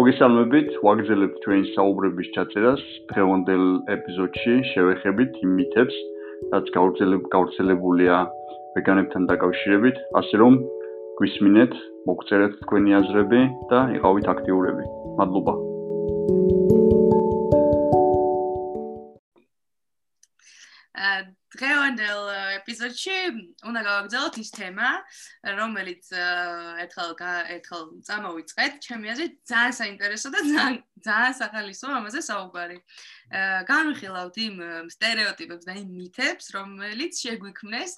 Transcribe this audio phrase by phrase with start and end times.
[0.00, 2.82] მოგესალმებით, ვაგზელებთ ჩვენი საუბრების ჩაწერას.
[3.10, 3.64] დღევანდელ
[3.94, 5.96] ეპიზოდში შევეხებით იმ მითებს,
[6.54, 6.70] რაც
[7.34, 8.14] გავრცელებულია
[8.78, 10.56] ვეგანებთან დაკავშირებით, ასე რომ
[11.20, 11.76] გვისმინეთ,
[12.08, 13.42] მოგწერეთ თქვენი აზრები
[13.74, 14.84] და იყავით აქტიურები.
[15.20, 15.54] მადლობა.
[15.60, 16.59] დღევანდელ
[22.80, 23.16] ეპიზოდში
[23.68, 24.88] უნდა გავაგრძელოთ ის თემა,
[25.60, 26.04] რომელიც
[26.80, 27.12] ერთხელ
[27.56, 28.72] ერთხელ წამოვიწყეთ.
[28.80, 32.78] ჩემი აზრით ძალიან საინტერესო და ძალიან ძალიან სახალისო ამაზე საუბარი.
[33.68, 34.56] განვიხილავთ იმ
[34.96, 37.92] стереოტიპებს და იმ მითებს, რომელიც შეგვიქმნეს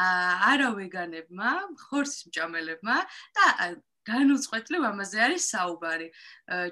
[0.00, 1.50] არა ვეგანებმა,
[1.92, 2.96] ხორცის მჭამელებმა
[3.36, 3.44] და
[4.06, 6.08] განუწყვეტლივ ამაზე არის საუბარი.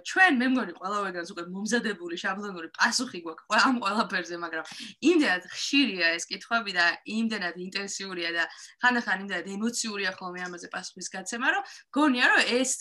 [0.05, 4.65] ჩვენ მე მგონი ყველა ვეგანს უკვე მომზადებული შაბლონური პასუხი გვაქვს ამ ყველაფერზე, მაგრამ
[5.11, 8.45] იმდენად ხშირია ეს კითხვები და იმდენად ინტენსიურია და
[8.83, 11.63] ხანდახან იმდენად ემოციურია ხოლმე ამაზე პასუხის გაცემა, რომ
[11.95, 12.73] გონია რომ ეს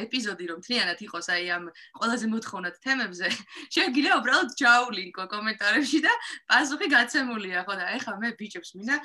[0.00, 1.64] ეპიზოდი რომ თლიანად იყოს აი ამ
[2.00, 3.26] ყველაზე მოთხოვნად თემებზე,
[3.76, 6.12] შეგიძლია უბრალოდ ჩაულინკო კომენტარებში და
[6.48, 8.96] პასუხი გაცემულია, ხო და ეხლა მე ბიჭებს მინდა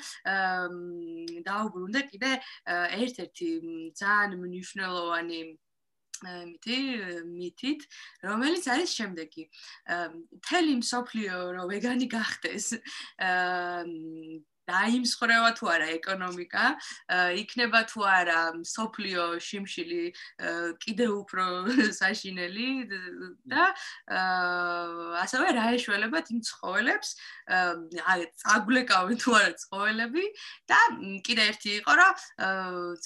[1.46, 2.30] დაუბრუნდე კიდე
[3.04, 3.48] ერთ-ერთი
[4.00, 5.40] ძალიან მნიშვნელოვანი
[6.24, 6.78] მითი
[7.28, 7.82] მითით
[8.24, 9.44] რომელიც არის შემდეგი.
[10.48, 12.72] თელი მსოფლიო რო ვეგანი გახდეს
[14.70, 16.64] დაიმსხრევა თუ არა ეკონომიკა,
[17.42, 20.02] იქნება თუ არა სოფლიო შიმშილი
[20.84, 21.46] კიდე უფრო
[22.00, 22.68] საშინელი
[23.52, 23.64] და
[25.22, 27.10] ასევე რა ეშველებათ იმ ცხოველებს,
[28.12, 30.24] აი წაგვლეკავენ თუ არა ცხოველები
[30.72, 30.80] და
[31.26, 32.08] კიდე ერთი იყო რა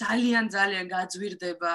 [0.00, 1.74] ძალიან ძალიან გაძვირდება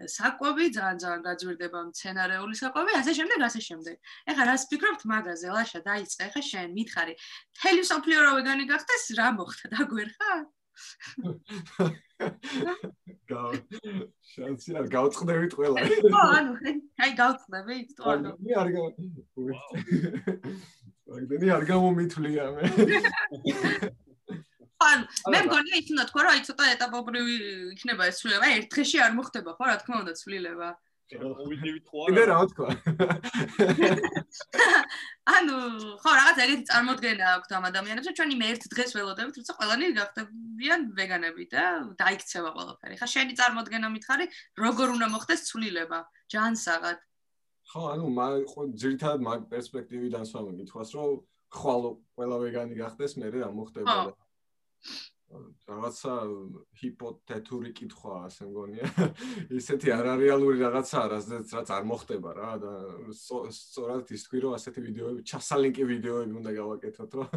[0.00, 3.96] საკვები, ძალიან ძალიან გაძვირდება მცენარეული საკვები, ასე შემდეგ, ასე შემდეგ.
[4.32, 5.48] ეხლა რას ფიქრობთ მაგაზე?
[5.56, 7.14] ლაშა დაიწყე, ეხლა შენ მითხარი.
[7.60, 9.64] თელი სოფლიო რო ვეგანი გახდეს, რა მოხდა?
[9.76, 10.32] დაგვერხა?
[13.28, 13.52] გაუ
[14.32, 15.78] შანსი არ გავწყდებით ყველა.
[16.12, 16.52] ხო, ანუ,
[17.02, 18.30] აი გავწყდებით, თუ არა.
[18.40, 18.88] მე არ გაუ.
[21.12, 22.62] მაგდენი არ გამომითვლია მე.
[24.92, 25.00] ან
[25.32, 27.34] მე მგონია ის უნდა თქვა რომ აი ცოტა ეტაპობრივი
[27.74, 28.46] იქნება ეს ცვლილება.
[28.56, 30.68] ერთ დღეში არ მოხდება ხო რა თქმა უნდა ცვლილება.
[31.12, 32.68] ხო არა რა თქვა
[35.36, 35.56] ანუ
[36.02, 39.84] ხო რაღაც ეგეთი წარმოდგენა აქვს ამ ადამიანებს რომ ჩვენ იმ ერთ დღეს ველოდებით თუმცა ყველანი
[40.00, 41.64] გახდებიან ვეგანები და
[42.00, 42.94] დაიქცევა ყველაფერი.
[43.00, 44.26] ხა შენი წარმოდგენა მითხარი
[44.64, 46.00] როგორ უნდა მოხდეს ცვლილება?
[46.32, 46.98] ჯანსაღად
[47.72, 51.12] ხო ანუ მაგ ძირითადად მაგ პერსპექტივიდან სვამი გითხვას რომ
[51.52, 51.82] ხვალ
[52.16, 54.12] ყველა ვეგანი გახდეს მე რა მოხდება და
[55.32, 56.14] რაღაცა
[56.80, 58.88] ჰიპოთეტური კითხვა ასე მგონია.
[59.60, 62.72] ისეთი არარეალური რაღაცა, რაც რაც არ მოხდება რა და
[63.16, 67.28] სწორად ის თქვი რომ ასეთი ვიდეოები, ჩასალინკი ვიდეოები უნდა გავაკეთოთ, რომ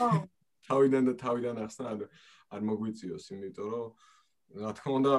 [0.68, 1.96] თავიდან და თავიდან ახსნა
[2.50, 3.88] არ მოგვიწიოს, იმიტომ რომ
[4.60, 5.12] რა თქმა უნდა,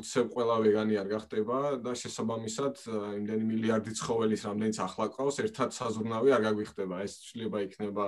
[0.00, 2.78] უცებ ყველა ვეგანი არ გახდება და შესაბამისად
[3.20, 7.02] იმდენი მილიარდი ცხოველის რამდენიც ახლა ყავს, ერთად საზრუნავი არ გაგვიხდება.
[7.04, 8.06] ეს შეიძლება იქნება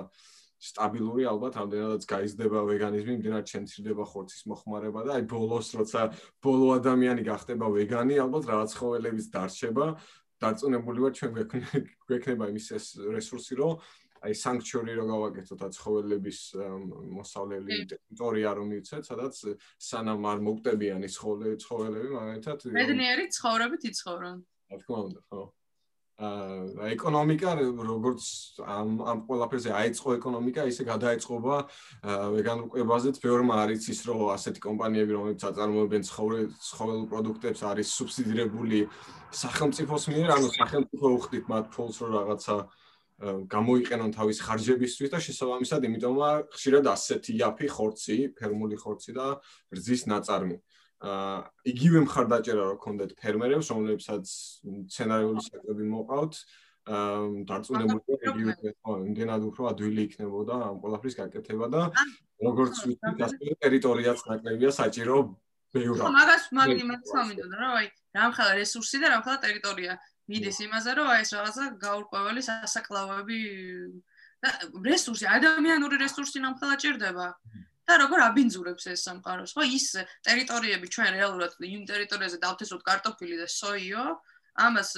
[0.60, 6.00] სტაბილური ალბათ ამდენადაც გაიზრდება ვეგანიზმი, იმდენად შემცირდება ხორცის მოხმარება და აი ბოლოს როცა
[6.44, 9.86] ბოლო ადამიანი გახდება ვეგანი, ალბათ რაღაც ხოველების დარჩება,
[10.40, 11.30] დარწმუნებული ვარ ჩვენ
[12.08, 13.72] გვექნება იმის ეს რესურსი, რომ
[14.24, 16.38] აი სანქციონი რო გავაკეთოთ აცხოველების
[17.12, 19.34] მოსავლელი ტერიტორია რომ მივცეთ, სადაც
[19.76, 24.38] სანამ არ მოგტებიან ის ცხოველები, მაგალითად მედნიერი ცხოვრებით იცხოვრონ.
[24.72, 25.42] რა თქმა უნდა, ხო.
[26.14, 28.22] აა ეკონომიკა როგორც
[28.62, 31.56] ამ ამ ყველაფერზე აიწყო ეკონომიკა, ისე გადაეწყობა
[32.34, 33.18] ვეგანურ კვებაზეც.
[33.18, 38.78] ბევრმა არის ის, რომ ასეთი კომპანიები, რომლებიც აწარმოებენ ცხოველ პროდუქტებს, არის სუბსიდირებული
[39.42, 42.56] სახელმწიფოს მიერ, ანუ სახელმწიფო უხდით მათ ფულს, რომ რაღაცა
[43.50, 49.26] გამოიყენონ თავის ხარჯებისთვის და შესაბამისად, იმიტომა ხშირად ასეთი იაფი ხორცი, ფერმული ხორცი და
[49.74, 50.62] რძის ნაწარმი.
[50.62, 54.24] აა იგივე მხარდაჭერა რო ქონდეთ ფერმერებს, რომლებსაც
[54.88, 56.34] სცენარიული საკვები მოყავთ,
[56.84, 58.52] აა დარწმუნებული იგივე
[58.84, 61.82] ხო, იმდენად უფრო ადვილი იქნებოდა ამ ყველაფრის გაკეთება და
[62.44, 65.16] როგორც ვიცით, ასე ტერიტორიაც ნაკლებია საჭირო
[65.72, 66.08] ბევრად.
[66.12, 67.88] მაგას მაგიმაც სამიდოდა რა, აი,
[68.20, 69.92] რამხელა რესურსი და რამხელა ტერიტორია.
[70.24, 73.38] მიდის იმაზე, რომ აი ეს რაღაცა გაურკვეველი სასაკლაოები
[74.44, 74.50] და
[74.88, 77.26] რესურსი, ადამიანური რესურსი ნამხელა ჭირდება.
[77.88, 79.54] და როგორ აბინძურებს ეს სამყაროს?
[79.56, 79.86] ხო ის
[80.24, 84.04] ტერიტორიები ჩვენ რეალურად იმ ტერიტორიაზე დავთესოთ კარტოფილი და სოიო
[84.66, 84.90] ამას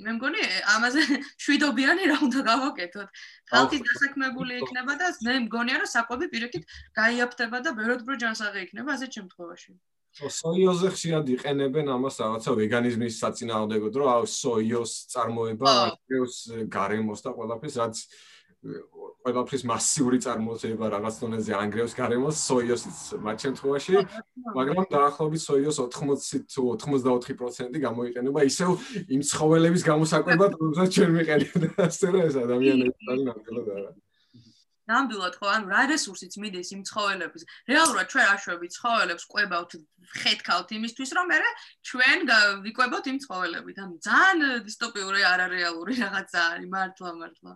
[0.00, 0.42] მე მგონი
[0.74, 1.00] ამაზე
[1.44, 3.08] შვიდობიანი რა უნდა გავაკეთოთ.
[3.52, 6.64] ხალხი დასაქმებული იქნება და მე მგონია რომ საკვები პირიქით
[6.96, 9.72] გაიაფთება და ბევრად უფრო ჯანსაღი იქნება ასეთ შემთხვევაში.
[10.10, 17.76] სოიოზე ხშირად იყენებენ ამას რაღაცა ვეგანიზმის საწინააღმდეგოდ რომ აუ სოიოს წარმოება აკეთებს გარემოს და ყველაფერს
[17.78, 17.96] რაც
[19.20, 23.94] ყველაფრის მასიური წარმოება რაღაც დონეზე ანგრევს გარემოს სოიოსიც მათ შემთხვევაში,
[24.56, 28.70] მაგრამ დაახლოებით სოიოს 80 თუ 84% გამოიყენება ისევ
[29.16, 31.64] იმ ცხოველების გამოსაკვებად, რომელსაც ჩვენ მიყენებთ.
[31.88, 33.90] ასე რომ ეს ადამიანები ძალიან ნამდვილად არა.
[34.90, 37.42] ნამდვილად ხო, ანუ რა რესურსიც მიდის იმ ცხოველების.
[37.70, 39.70] რეალურად ჩვენ აშვებით ცხოველებს, ყვებავთ,
[40.18, 41.38] ხეთქავთ იმისთვის, რომ მე
[41.90, 42.18] ჩვენ
[42.66, 43.76] ვიყვებოთ იმ ცხოველებით.
[43.84, 47.52] ანუ ძალიან დისტოპიური არარეალური რაღაცა არის, მართლა, მართლა.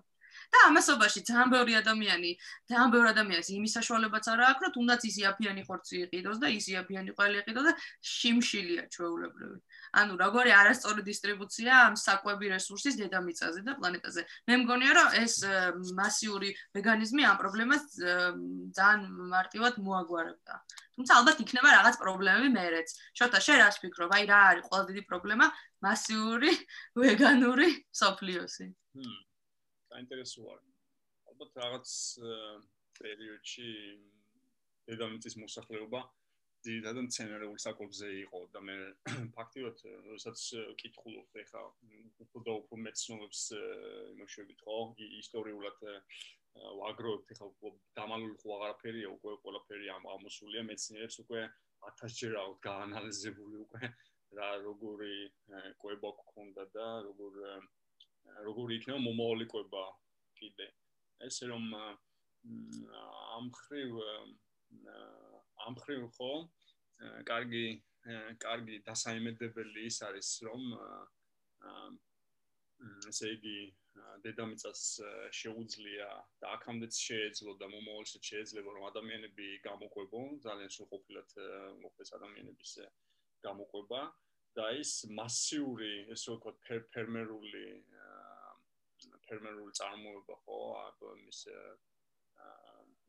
[0.55, 2.31] და ამასობაში ძალიან ბევრი ადამიანი,
[2.71, 6.65] ძალიან ბევრი ადამიანის იმის საშუალებაც არა აქვს, რომ თუნდაც ის იაფიანი ხორცი იყიდოს და ის
[6.71, 7.73] იაფიანი ყველი იყიდოს და
[8.15, 9.59] შიმშილია ჩვეულებრივი.
[9.99, 14.23] ანუ როგორი არასწორი დისტრიბუცია ამ საკვები რესურსის დედამიწაზე და პლანეტაზე.
[14.47, 15.35] მე მგონია, რომ ეს
[15.99, 17.85] მასიური ვეგანიზმი ამ პრობლემას
[18.79, 19.03] ძალიან
[19.35, 20.55] მარტივად მოაგვარებდა.
[20.95, 22.89] თუმცა ალბათ იქნება რაღაც პრობლემები მერეც.
[23.19, 24.11] შოთა, შენ რას ფიქრობ?
[24.15, 25.47] აი რა არის ყველაზე დიდი პრობლემა
[25.83, 26.50] მასიური
[27.03, 28.67] ვეგანური სოფლიოსი?
[29.94, 30.05] ჰმ.
[30.05, 30.58] საინტერესოა.
[31.31, 31.91] ალბათ რაღაც
[32.99, 33.70] პერიოდში
[34.91, 36.00] დედამიწის მოსახლეობა
[36.64, 38.76] ძირითადად მცენარეული საკუთზე იყო და მე
[39.37, 40.43] ფაქტიურად როდესაც
[40.82, 41.62] კითხულობ ეხა
[42.25, 43.43] უფრო და უფრო მეცნობებს
[44.14, 44.79] იმოშვებით ხო
[45.20, 45.85] ისტორიულად
[46.81, 47.50] ვაგროთ ეხა
[47.99, 51.47] დამალული ხო აღარაფერია უკვე ყველაფერი ამ ამოსულია მეცნიერებს უკვე
[51.93, 53.93] 1000 ჯერ აუთ გაანალიზებული უკვე
[54.38, 55.17] რა როგორი
[55.82, 57.40] კვება გქონდა და როგორ
[58.49, 59.85] როგორი იქნება მომავალი კვება
[60.41, 60.69] კიდე.
[61.29, 64.00] ესე რომ ამ ხრივ
[65.67, 66.32] ამ ხრივ ხო
[67.31, 67.67] კარგი
[68.44, 70.67] კარგი დასაიმედებელი ის არის რომ
[73.11, 73.56] ესე იგი
[74.25, 74.82] დედამიწას
[75.41, 76.09] შეუძლია
[76.43, 81.35] და აქამდეც შეეძლო და მომავალშიც შეეძლება რომ ადამიანები გამოყვებონ ძალიან სრულყოფილად
[81.85, 82.73] მოხდეს ადამიანების
[83.47, 84.03] გამოყვება
[84.59, 87.65] და ის მასიური ესე ვთქვათ ფერმერული
[89.29, 90.59] ფერმერული წარმოება ხო?
[91.29, 91.41] ის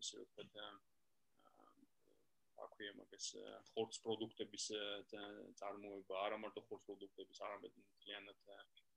[0.01, 0.53] ესე ვთქვათ
[2.65, 3.27] აქვია მაგას
[3.71, 4.65] ხორცს პროდუქტების
[5.59, 8.39] წარმოება, არა მარტო ხორცს პროდუქტების, არამედ მთლიანად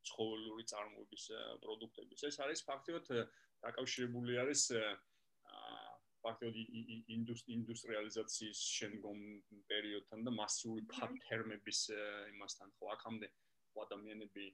[0.09, 1.25] ცხოველური წარმოების
[1.65, 2.25] პროდუქტების.
[2.31, 3.11] ეს არის ფაქტიურად
[3.67, 4.63] დაკავშირებული არის
[6.23, 6.57] ფაქტიურად
[7.57, 9.19] ინდუსტრიალიზაციის შემდგომ
[9.73, 10.83] პერიოდთან და მასიური
[11.27, 11.81] ფერმების
[12.35, 13.29] იმასთან, ხო, აქამდე
[13.79, 14.45] ადამიანები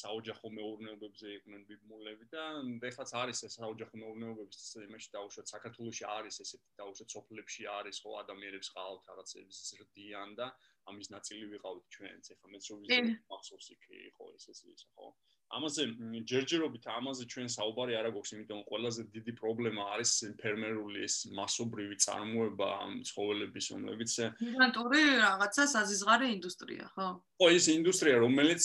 [0.00, 2.44] საოჯახო მეურნეობებზე იყვნენ ბიბმულები და
[2.90, 8.72] ეხლაც არის ეს საოჯახო მეურნეობების იმაში დაუშვათ საქართველოსში არის ესეთი დაუშვათ სოფლებში არის ხო ადამიანებს
[8.78, 10.48] ყავთ რაღაცების ზრდიან და
[10.92, 15.12] ამის ნაწილი ვიყავით ჩვენც ეხლა მეც რო ვიზრდები მახსოვს იქ იყო ეს ეს ის ხო
[15.54, 15.82] ამაზე
[16.30, 22.68] ჯერჯერობით ამაზე ჩვენ საუბარი არ აქვს, იმიტომ ყველაზე დიდი პრობლემა არის ფერმერული ეს მასობრივი წარმოება
[23.10, 27.08] ცხოველების, რომლებიც გიგანტური რაღაცა საზიზღარე ინდუსტრია, ხო?
[27.38, 28.64] ხო, ეს ინდუსტრია, რომელიც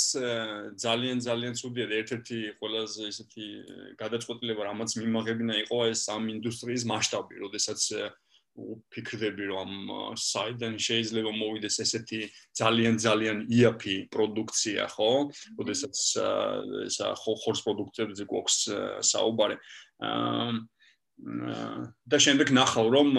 [0.85, 3.45] ძალიან ძალიან ცუდია და ერთ-ერთი ყველაზე ესეთი
[4.01, 7.81] გადაწყვეტილება, რამაც მიმაღებინა იყო ეს ამ ინდუსტრიის მასშტაბი, როდესაც
[8.59, 9.71] ვფიქრდები რომ
[10.19, 12.21] საიდან შეიძლება მოვიდეს ესეთი
[12.59, 15.11] ძალიან ძალიან იაფი პროდუქცია, ხო?
[15.61, 15.95] ოდესაც
[16.89, 18.57] ესა ხორცს პროდუქტებზე გვაქვს
[19.11, 19.57] საუბარი.
[20.03, 20.51] აა
[21.19, 23.09] და შემდეგ ნახავ რომ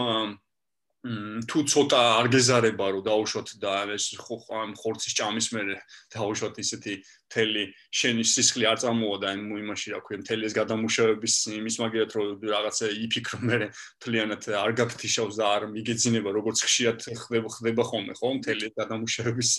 [1.01, 4.13] თუ ცოტა არ გეზარება რომ დაუშვოთ და ეს
[4.53, 5.81] ამ ხორცის ჭამის მერე
[6.13, 6.95] დაუშვოთ ისეთი
[7.33, 12.11] თელი შენი სისხლი არ წამოვა და იმ იმაში რა ქვია თელი ეს გადამუშავების იმის მაგერად
[12.13, 13.67] რომ რაღაცა იფიქრო მერე
[14.05, 19.51] თლიანად არ გაფთიშავს და არ მიგეძინება როგორც ხშირად ხდება ხდება ხოლმე ხო თელი გადამუშავების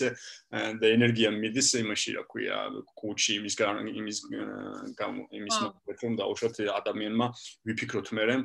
[0.78, 2.58] და ენერგია მიდის იმაში რა ქვია
[3.02, 3.54] კუჩი იმის
[3.98, 7.26] იმის იმის მაგერად რომ დაუშვოთ ადამიანმა
[7.66, 8.36] ვიფიქროთ მერე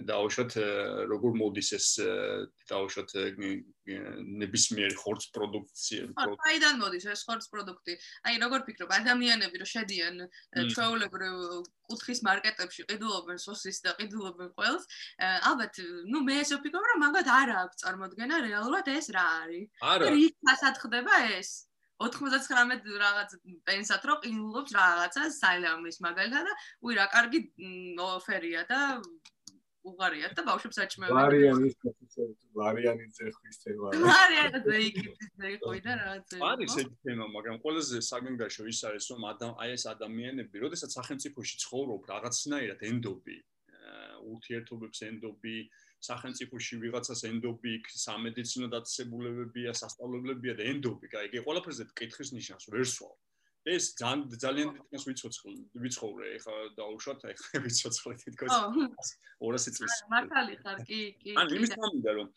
[0.00, 0.54] დაუშვათ
[1.10, 1.86] როგორ მოდის ეს
[2.70, 3.10] დაუშვათ
[4.40, 6.06] ნებისმიერი ხორც პროდუქცია
[6.48, 7.96] აიდან მოდის ეს ხორც პროდუქტი?
[8.24, 8.94] აი როგორ ფიქრობ?
[8.96, 10.14] ადამიანები რომ შედიან
[10.72, 11.36] ჩვეულებრივ
[11.92, 14.88] კუთხის მარკეტებში ყიდულობენ სოსის და ყიდულობენ ყველს
[15.52, 19.68] ალბათ ნუ მე ესე ვფიქრობ რომ მაგათ არ აქვს წარმოქმნა რეალურად ეს რა არის?
[19.92, 21.68] არა ის ფასად ხდება ეს.
[22.02, 23.34] 99 რაღაც
[23.68, 27.40] პენსად რო ყიდულობს რაღაცა საილამის მაგალითად და უი რა კარგი
[28.02, 28.80] ოფერია და
[29.82, 31.14] უღარიათ და ბავშვებს აჭმევენ.
[31.18, 31.74] ვარიანის
[32.54, 33.86] ვარიანი ძეხვის თემა.
[34.06, 36.36] ვარიანი ძეხვის ძეხვი და რაღაცა.
[36.50, 39.22] არის ეს თემა, მაგრამ ყველაზე საგანგაშო ის არის, რომ
[39.62, 43.36] აი ეს ადამიანები, როდესაც სახელმწიფოში ცხოვრობ, რაღაცნაირად ენდობი,
[44.22, 45.56] ურთიერთობებს ენდობი,
[46.02, 47.74] სახელმწიფოში ვიღაცას ენდობი,
[48.06, 53.14] სამედიცინო დაწესებულებებია, სასწავლებლებია და ენდობი, აი, ეს ყველაფერზე კითხვის ნიშანს ვერ სვავ.
[53.66, 55.52] ეს ძალიან ძალიან დიდს ვიცოცხლ
[55.82, 58.54] ვიცხოვრე ეხა დაუშვათ ეხა ვიცოცხლე თითქოს.
[59.38, 62.28] 200 წლის მართალი ხარ კი კი ან იმის გამო რომ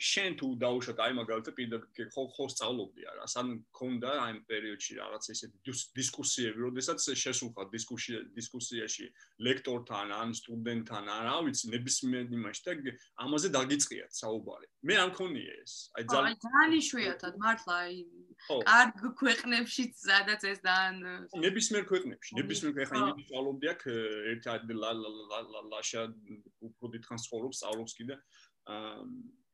[0.00, 5.28] შენ თუ დაუშვათ აი მაგალითად პირდაპირ ხო ხო სწავლობდი არა სან მქონდა აი პერიოდში რაღაც
[5.34, 9.06] ესეთი დისკუსიები როდესაც შესულხარ დისკუსია დისკუსიაში
[9.48, 14.66] ლექტორთან ან სტუდენტთან ან რა ვიცი ნებისმიერ იმაში და ამაზე დაგიწყიათ საუბარი.
[14.88, 15.72] მე არ მქონია ეს.
[15.96, 17.94] აი ძალიან ძალიან იშვიათად მართლა აი
[18.46, 20.96] კარგ ქვეყნებში სადაც ეს ძალიან
[21.46, 23.82] ნებისმიერ ქვეყნებში ნებისმიერ ხა იმით სწავლობდი აქ
[24.32, 24.44] ერთ
[25.72, 26.02] ლაშა
[26.68, 28.14] უფრო დიდხანს ცხოვრობს სწავლობს კიდე.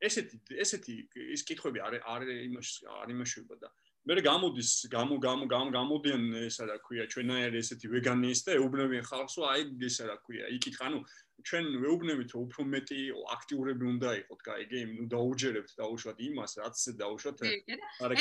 [0.03, 0.95] ესეთი ესეთი
[1.37, 2.69] ის კითხვები არ არ იმას
[3.03, 3.69] არ იმაშუება და
[4.11, 5.47] მე გამოდის გამო გამო
[5.77, 10.49] გამოდიან ესა რა ქვია ჩვენაერი ესეთი ვეგანისტი და ეუბნებიან ხალხს რომ აი ესა რა ქვია
[10.57, 11.01] იკითხა ნუ
[11.49, 12.99] ჩვენ ვეუბნებით რომ უფრო მეტი
[13.35, 14.79] აქტიურები უნდა იყოთ, გაიგე?
[14.93, 17.37] ნუ დაუჯერებთ დაუშვათ იმას, რაც დაუშვათ.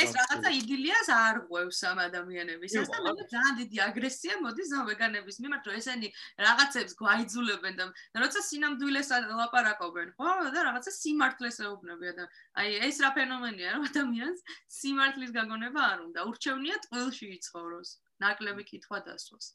[0.01, 2.71] ეს რაღაცა იდილიას არ ღვევს ამ ადამიანების.
[2.81, 6.07] ეს და ძალიან დიდი აგრესია მოდის ამ ვეგანების მიმართ, რომ ესენი
[6.45, 7.85] რაღაცებს გვაიძულებენ და
[8.23, 9.09] როცა სინამდვილეს
[9.41, 10.29] ლაპარაკობენ, ხო?
[10.55, 12.25] და რაღაცა სიმართლეს ეუბნებიან და
[12.59, 14.39] აი ეს რა ფენომენია, რომ ადამიანს
[14.81, 16.19] სიმართლის გაგონება არ უნდა.
[16.29, 17.89] ურჩევნია ტყილში იცხოვროს,
[18.21, 19.45] ნაკლები კითხვა დასვას.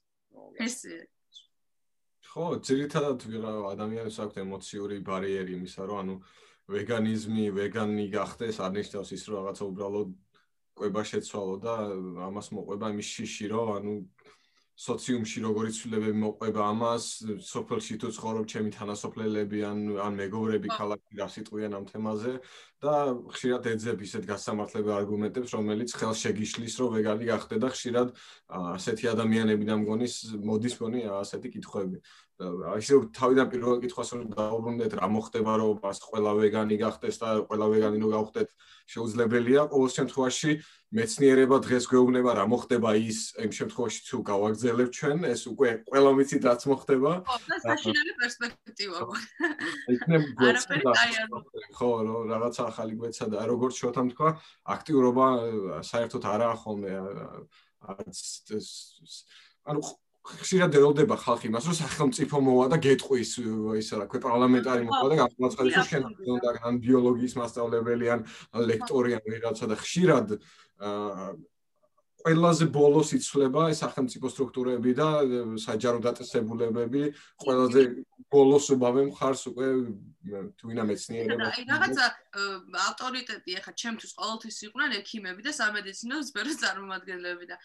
[0.61, 1.07] ესე
[2.37, 3.23] ხო, ძირითადად
[3.73, 6.17] ადამიანებს აქვთ ემოციური ბარიერი იმისა, რომ ანუ
[6.69, 10.11] ვეგანიზმი, ვეგანი გახდეს, არნიშნავს ის, რომ რაღაცა უბრალოდ
[10.77, 11.75] ყვება შეცვალო და
[12.29, 13.95] ამას მოყვება იმის შიში, რომ ანუ
[14.77, 17.05] სოციუმში როგორი ცვლილებები მოყვება ამას,
[17.49, 22.33] სოფელში თუ ცხოვრობ ჩემი თანასოფლელები ან ან მეგობრები ქალაქში რა სიტყვიან ამ თემაზე
[22.85, 22.95] და
[23.33, 28.09] ხშირად ეძებ ისეთ გასამართლებ არგუმენტებს, რომელიც ხელს შეგიშლის, რომ ვეგანი გახდე და ხშირად
[28.77, 30.15] ასეთი ადამიანები და მგონის
[30.45, 31.97] მოდის მგონი ასეთი კითხვები.
[32.37, 37.29] აი ისე თავიდან პირველ კითხვას რომ დაუბრუნდეთ რა მოხდება რომ მას ყველა ვეგანი გახდეს და
[37.49, 38.49] ყველა ვეგანი რო გავხდეთ
[38.93, 40.51] შეუძლებელია ყოველ შემთხვევაში
[41.01, 46.43] მეცნიერება დღეს გვეუბნება რა მოხდება ის იმ შემთხვევაში თუ გავაგზავნებ ჩვენ ეს უკვე ყველა მიცით
[46.45, 49.01] რაც მოხდება და საშინელი პერსპექტივა
[51.73, 54.29] ხო რომ რაღაცა ახალი გვეცა და როგორც შოთამ თქვა
[54.77, 55.27] აქტიურობა
[55.89, 56.93] საერთოდ არაა ხოლმე
[57.97, 58.17] არც
[59.73, 59.81] ანუ
[60.27, 63.31] ხშირად ეროლდება ხალხი მას რომ სახელმწიფო მოვა და გეტყვის
[63.81, 66.03] ისა რა ქვია პარლამენტარი მოვა და გამოცხადეს რომ შენ
[66.37, 68.21] უნდა ან ბიოლოგიის მასწავლებელი ან
[68.71, 70.27] ლექტორი ან ვიღაცა და ხშირად
[72.27, 75.09] ყველაზე ბოლოს იცვლება ეს სახელმწიფო სტრუქტურები და
[75.63, 77.03] საჯარო დაწესებულებები
[77.39, 77.83] ყველაზე
[78.35, 79.67] ბოლოს უბავე მხარს უკვე
[80.59, 82.07] თუინა მეცნიერება აი რაღაცა
[82.83, 87.57] ავტორიტეტი ახლა ჩემთვის ყოველთვის იყვნენ ექიმები და სამედიცინო სფეროს წარმომადგენლები და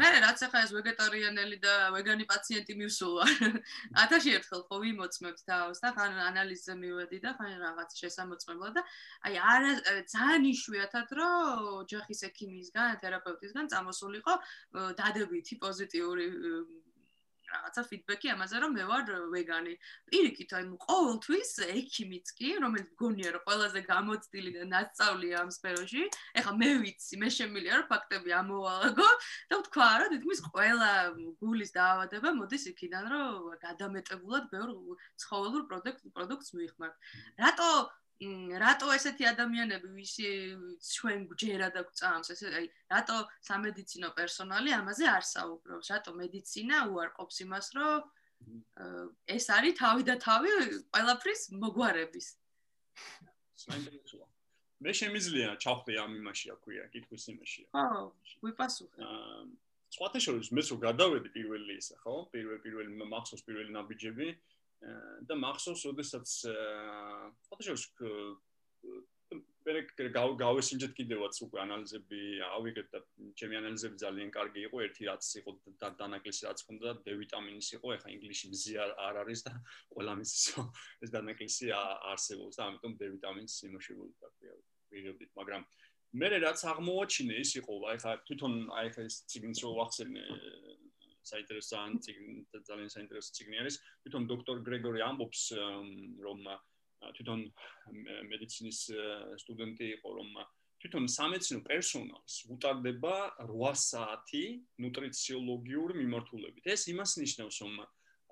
[0.00, 3.24] მე რაც ახლა ეს ვეგეტარიანელი და ვეგანი პაციენტი მივსულა.
[4.02, 8.82] 1000 ერთხელ ხო ვიმოწმებთ თავს და ხან ანალიზზე მივედი და ხან რაღაც შესამოწმებლად და
[9.30, 9.72] აი არა
[10.10, 14.38] ძალიან იშვიათად რომ ჯახის ექიმისგან თერაპევტისგან წამოსულიყო
[14.96, 16.26] დადებითი პოზიტიური
[17.52, 19.74] რაღაცა ფიდბექი ამაზე რომ მე ვარ ვეგანი.
[20.08, 26.02] პირიქით, აი ყოველთვის ექიმიც კი, რომელიც გონია რომ ყველაზე გამოცდილი და ნაცავლია ამ სფეროში,
[26.40, 29.08] ეხლა მე ვიცი, მე შემილია რომ ფაქტები ამოვალაგო
[29.52, 30.90] და ვთქვა რომ თითქმის ყველა
[31.44, 33.28] გულის დაავადება მოდის იქიდან რომ
[33.68, 34.68] გადამეტებულად ბევრ
[35.20, 36.94] ცხოველურ პროდუქტ პროდუქტს მივიხმართ.
[37.36, 37.68] რატო
[38.62, 40.14] რატო ესეთი ადამიანები ვის
[40.94, 42.02] ჩვენ გჯერად აქვს
[42.34, 43.16] ეს აი რატო
[43.48, 45.90] სამედიცინო პერსონალი ამაზე არ საუბრობს?
[45.94, 48.00] რატო მედიცინა უარყოფს იმას რომ
[49.26, 50.50] ეს არის თავი და თავი
[50.94, 52.26] ყველაფრის მოგვარების.
[54.82, 57.62] მე შემიძლია ჩავხდე ამ იმაში აქვია კითხვის იმაში.
[57.74, 59.42] ხო ვიპასუხე აა
[59.92, 62.14] სხვათა შორის მე რო გადავედი პირველი ისა ხო?
[62.32, 64.28] პირველი პირველი მახსოვს პირველი ნაბიჯები
[65.28, 66.28] და მახსოვს, ოდესაც
[67.50, 67.84] ფოტოშოპს
[69.62, 72.20] მე გავესინჯეთ კიდევაც უკვე ანალიზები
[72.50, 73.00] ავიღეთ და
[73.38, 74.76] ჩემი ანალიზები ძალიან კარგი იყო.
[74.86, 75.50] ერთი რაც იყო
[76.02, 79.52] დანაკლისი რაც ჰქონდა და D ვიტამინის იყო, ეხა ინგლისში მზი არ არის და
[79.94, 80.32] ყველა მის
[81.06, 81.66] ეს დანაკლისი
[82.12, 84.52] არსებობს და ამიტომ D ვიტამინს იმოშებული დაქვია
[84.92, 85.62] ვიღებდით, მაგრამ
[86.12, 90.22] მე რაც აღმოაჩინე ის იყო, აი ხა თვითონ აი ხა ეს ციგნს რო ვახსენე
[91.30, 91.98] საინტერესო ძალიან
[92.68, 93.76] ძალიან საინტერესო ციგნი არის.
[94.02, 95.42] თვითონ დოქტორ გრეგორი ამბობს
[96.26, 96.40] რომ
[97.16, 97.40] თვითონ
[98.32, 98.78] მედიცინის
[99.42, 100.30] სტუდენტი იყო რომ
[100.82, 103.14] თვითონ სამედიცინო პერსონალს უტარდება
[103.46, 104.44] 8 საათი
[104.82, 106.64] ნუტრიციოლოგიური მიმართულებით.
[106.74, 107.74] ეს იმას ნიშნავს რომ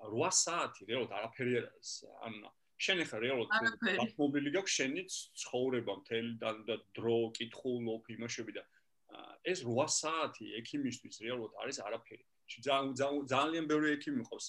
[0.07, 1.91] 8 საათი რეალურად არაფერი არ არის.
[2.27, 2.33] ან
[2.81, 5.01] შენ ახლა რეალურად მობილი გაქვს შენი
[5.43, 8.63] ცხოვრება მთელი და დრო კითხულობ იმაშები და
[9.51, 12.25] ეს 8 საათი ექიმისთვის რეალურად არის არაფერი.
[12.59, 14.47] ძალიან ბევრი ექიმი მყავს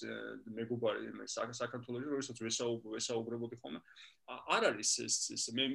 [0.57, 2.37] მეგობარი მე საქართველოში როდესაც
[2.95, 3.79] ვესაუბრებოდი ხოლმე.
[4.27, 5.65] არ არის ეს მე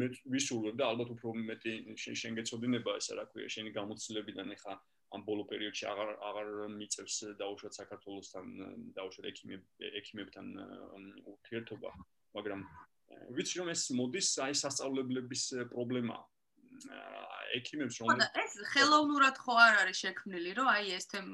[0.00, 4.74] მე ვისურვებ და ალბათ უფრო მეტი შენ გეცოდინება ესა რა ქვია შენი გამოცდილებიდან ეხა
[5.14, 8.46] ამ ბოლო პერიოდში აღარ აღარ მიწევს დაუშვათ საქართველოსთან
[8.98, 9.62] დაუშვათ ექიმებ
[10.02, 10.46] ექიმებთან
[11.32, 11.90] ურთიერთობა
[12.36, 12.60] მაგრამ
[13.38, 16.16] ვიცი რომ ეს მოდის აი სასწავლებლების პრობლემა
[17.58, 21.28] ექიმებს რომ ეს ხელოვნურად ხო არ არის შექმნილი რომ აი ეს თემ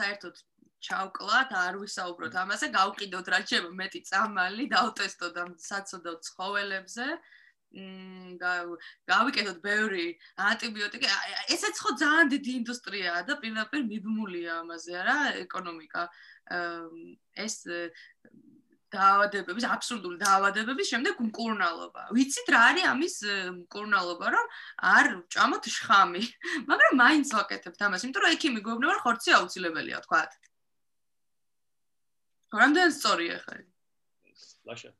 [0.00, 0.44] საერთოდ
[0.86, 7.08] ჩავკლათ არ ვისაუბროთ ამაზე გავყიდოთ რა შეიძლება მეტი წამალი დავტესტოთ ამ საცოდო ცხოველებზე
[7.76, 10.04] გავიკეთოთ ბევრი
[10.48, 11.08] ანტიბიოტიკი.
[11.54, 16.02] ესეც ხო ძალიან დიდი ინდუსტრიაა და პირდაპირ მიბმულია ამაზე რა ეკონომიკა.
[17.44, 17.56] ეს
[18.94, 22.02] დაავადებების, აბსოლუტური დაავადებების შემდეგ მკურნალობა.
[22.16, 23.16] ვიცით რა არის ამის
[23.56, 24.46] მკურნალობა, რომ
[24.94, 26.22] არ ჭამოთ შხამი,
[26.70, 30.22] მაგრამ მაინც ვაკეთებთ ამას, იმიტომ რომ ექიმი გვეუბნება, რომ ხორცი აუცილებელია, თქვა.
[32.56, 33.60] რამდენი სწორია ხარ?
[34.66, 34.90] ლაშა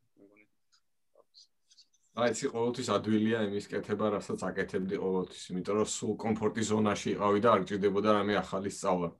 [2.16, 7.42] აი ცი ყოველთვის ადვილია იმის კეთება, რასაც აკეთებდი ყოველთვის, იმიტომ რომ სულ კომფორტის ზონაში იყავი
[7.44, 9.10] და არ გჭირდებოდა რამე ახალი სწავლა.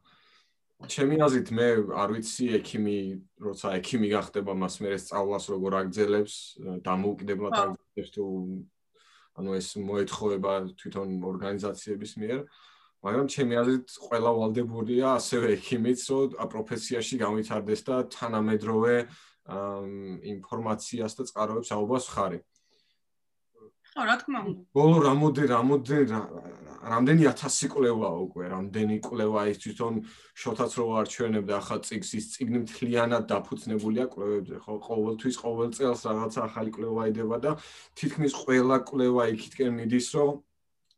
[0.85, 1.67] ჩემი აზრით მე
[1.97, 2.99] არ ვიცი ექიმი,
[3.41, 6.35] როცა ექიმი გახდება, მას მე სწავლას როგორ აგძელებს,
[6.85, 8.25] დამოუკიდებლად აგძელებს თუ
[9.37, 12.41] ანუ ეს მოეთხოვება თვითონ ორგანიზაციების მიერ.
[13.05, 18.95] მაგრამ ჩემი აზრით ყველა ვალდებულია ასევე ექიმიც, რომ პროფესიაში გამვითარდეს და თანამედროვე
[20.37, 22.41] ინფორმაციას და წყაროებს აუბას ხარი.
[23.97, 24.63] ხო, რა თქმა უნდა.
[24.77, 26.05] ბოლო რამოდენ რამოდენ
[26.87, 29.95] რამდენი ათასი კვლევაა უკვე, რამდენი კვლევა ის თვითონ
[30.37, 36.41] შოთაც რო არჩვენებდა ახალ ციგს, ის ციგნი მთლიანად დაფუძნებულია კვლევებზე, ხო, ყოველთვის ყოველ წელს რაღაცა
[36.47, 37.53] ახალი კვლევა იდება და
[37.97, 40.31] თითქმის ყველა კვლევა იქითკენ მიდის, რომ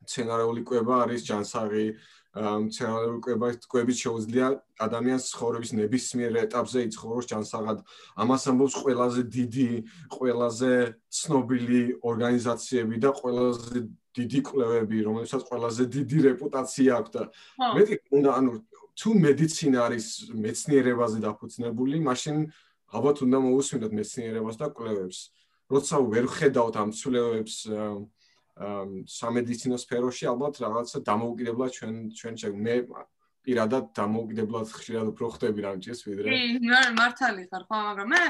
[0.08, 4.46] სცენარიული კვლევა არის ჯანსაღი, მცენარეული კვებით შეუძლია
[4.84, 7.78] ადამიანს ცხოვრების ნებისმიერ ეტაპზე იცხოვროს ჯანსაღად.
[8.20, 9.68] ამას ამბობს ყველაზე დიდი,
[10.12, 10.72] ყველაზე
[11.08, 13.78] ცნობილი ორგანიზაციები და ყველაზე
[14.18, 17.22] დიდი კვლევები, რომელსაც ყველაზე დიდი რეპუტაცია აქვს და
[17.74, 18.52] მეტი უნდა ანუ
[18.98, 22.36] თუ მედიცინა არის მეცნიერებაზე დაფუძნებული, მაშინ
[22.92, 25.18] ალბათ უნდა მოусმინოთ მეცნიერებას და კვლევებს.
[25.68, 27.56] როცა ვერ ხედავთ ამ ცვლილებებს
[29.18, 32.34] სამედიცინო სფეროში ალბათ რაღაცა დამოუკიდებლად ჩვენ ჩვენ
[32.66, 32.76] მე
[33.46, 36.28] პირადად დამოუკიდებლად ხშირად უფრო ხდები რამჭის ვიდრე.
[36.28, 38.22] კი მართალი ხარ ხო მაგრამ მე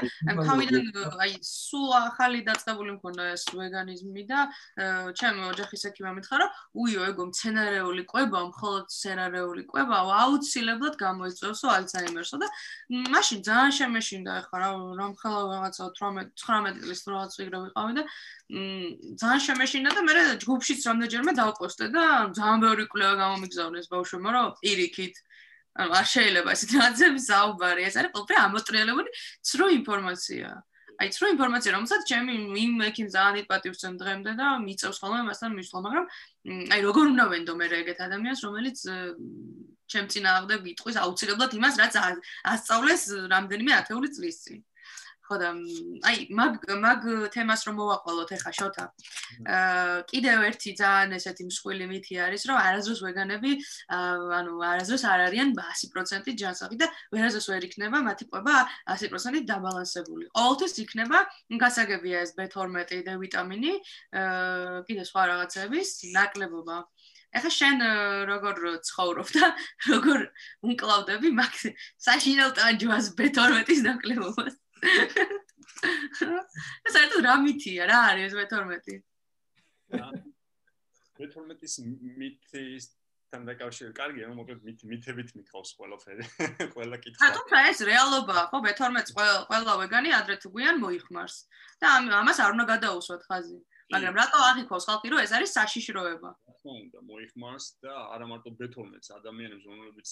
[0.47, 0.85] თავიდან
[1.25, 4.39] აი სულ ახალი დაწყებული მქონდა ეს ვეგანიზმი და
[5.19, 6.49] ჩემ ოჯახის ექიმმა მითხრა რომ
[6.83, 12.47] უიო ეგო მცენარეული კვება მხოლოდ მცენარეული კვება აუცილებლად გამოიწვევსო ალცჰაიმერსო და
[13.13, 14.69] მაშინ ძალიან შემეშინდა ახლა რა
[14.99, 18.03] რომ ხელა რაღაცა 18 19 წლის რაღაც ვიგრა ვიყავი და
[18.49, 25.08] ძალიან შემეშინდა და მე ჯგუფშიც რამდენჯერმე დავპოსტე და ძალიან ბევრი კვლევა გამომიგზავნეს ბავშვებმა რომ პირიქით
[25.77, 29.09] ანუ არ შეიძლება ესეთ რაღაცები საუბარი ეს არის ყველაფერი ამოტრიალებული
[29.49, 30.49] ცრო ინფორმაცია
[30.99, 35.21] აი ცრო ინფორმაცია რომელსაც ჩემი იმ მექიმ ძალიან დიდ პატივს წემ დღემდე და მიწევს ხოლმე
[35.29, 36.05] მასთან მისვლა მაგრამ
[36.75, 38.77] აი როგორ უნდა ვენდო მე ეგეთ ადამიანს რომელიც
[39.89, 41.93] ჩემ წინააღმდეგ გიტყვის აუცილებლად იმას რაც
[42.53, 43.03] ასწავლეს
[43.33, 44.59] რამდენიმე ათეული წლის წინ
[45.29, 45.49] ხო და
[46.09, 47.01] აი მაგ მაგ
[47.33, 48.85] თემას რომ მოვაყოლოთ ახლა შოთა.
[49.45, 53.51] აა კიდევ ერთი ძალიან ესეთი მსხვილი მითი არის რომ არაზრუს ვეგანები
[53.93, 58.55] ანუ არაზრუს არ არიან 100% ჯანსაღი და ვერაზრუს ვერ იქნება მათი ყვება
[58.89, 60.25] 100% დაბალანსებული.
[60.33, 61.19] ყოველთვის იქნება
[61.61, 66.77] გასაგებია ეს B12 და ვიტამინი აა კიდე სხვა რაღაცების ნაკლებობა.
[67.37, 67.83] ეხა შენ
[68.25, 68.57] როგორ
[68.89, 69.47] ცხოვრობ და
[69.93, 70.23] როგორ
[70.65, 71.53] უნკლავდები მაგ
[72.01, 74.57] საშინელ ტანჯვას B12-ის ნაკლებობას
[76.93, 79.01] საერთოდ რა მითია რა არის მე12?
[81.19, 81.73] მე12-ის
[82.19, 82.85] მითის
[83.29, 86.23] თან დაკავშირებით კარგია, მოკლედ მით მითებით მითხავს ყველაფერი,
[86.75, 87.27] ყველა კითხვა.
[87.29, 89.13] ა თუმცა ეს რეალობაა, ხო, მე12
[89.49, 91.35] ყველა ვეგანი ადრე თუ გვიან მოიხმარს.
[91.81, 91.87] და
[92.21, 93.59] ამას არ უნდა გადაუსვათ ხაზი.
[93.93, 96.29] მაგრამ რატო აღიქოს ხალხი, რომ ეს არის საშიშროება?
[96.61, 100.09] ხო, და მოიხმარს და არა მარტო მე12 ადამიანებს, რომლებიც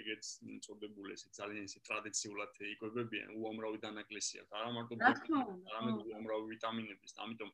[0.00, 0.30] ეგეც
[0.66, 7.16] წოდებული ესე ძალიან ესე ტრადიციულად იკვებებიან უამრავი დანაკლისია არა მარტო არამედ უამრავი ვიტამინების.
[7.26, 7.50] ამიტომ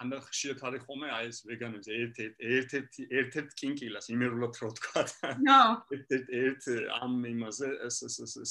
[0.00, 5.02] ამდე ხშირად არის ხოლმე აი ეს ვეგანებზე ერთ-ერთ ერთ-ერთ ერთ-ერთ კინკილას იმერულად რო თქვა
[5.96, 7.68] ერთ-ერთ ერთ ამ იმაზე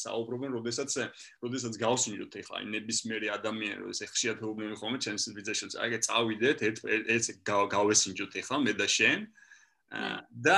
[0.02, 0.98] საუბრობენ როდესაც
[1.46, 6.60] როდესაც გავსინჯოთ ეხლა აი ნებისმიერი ადამიანი რომ ესე ხშირად ვუბნები ხოლმე ჩემს ვიზეშენს აი წავიდეთ
[6.70, 6.78] ერთ
[7.18, 9.26] ერთ გავესინჯოთ ეხლა მე და შენ
[9.90, 10.58] და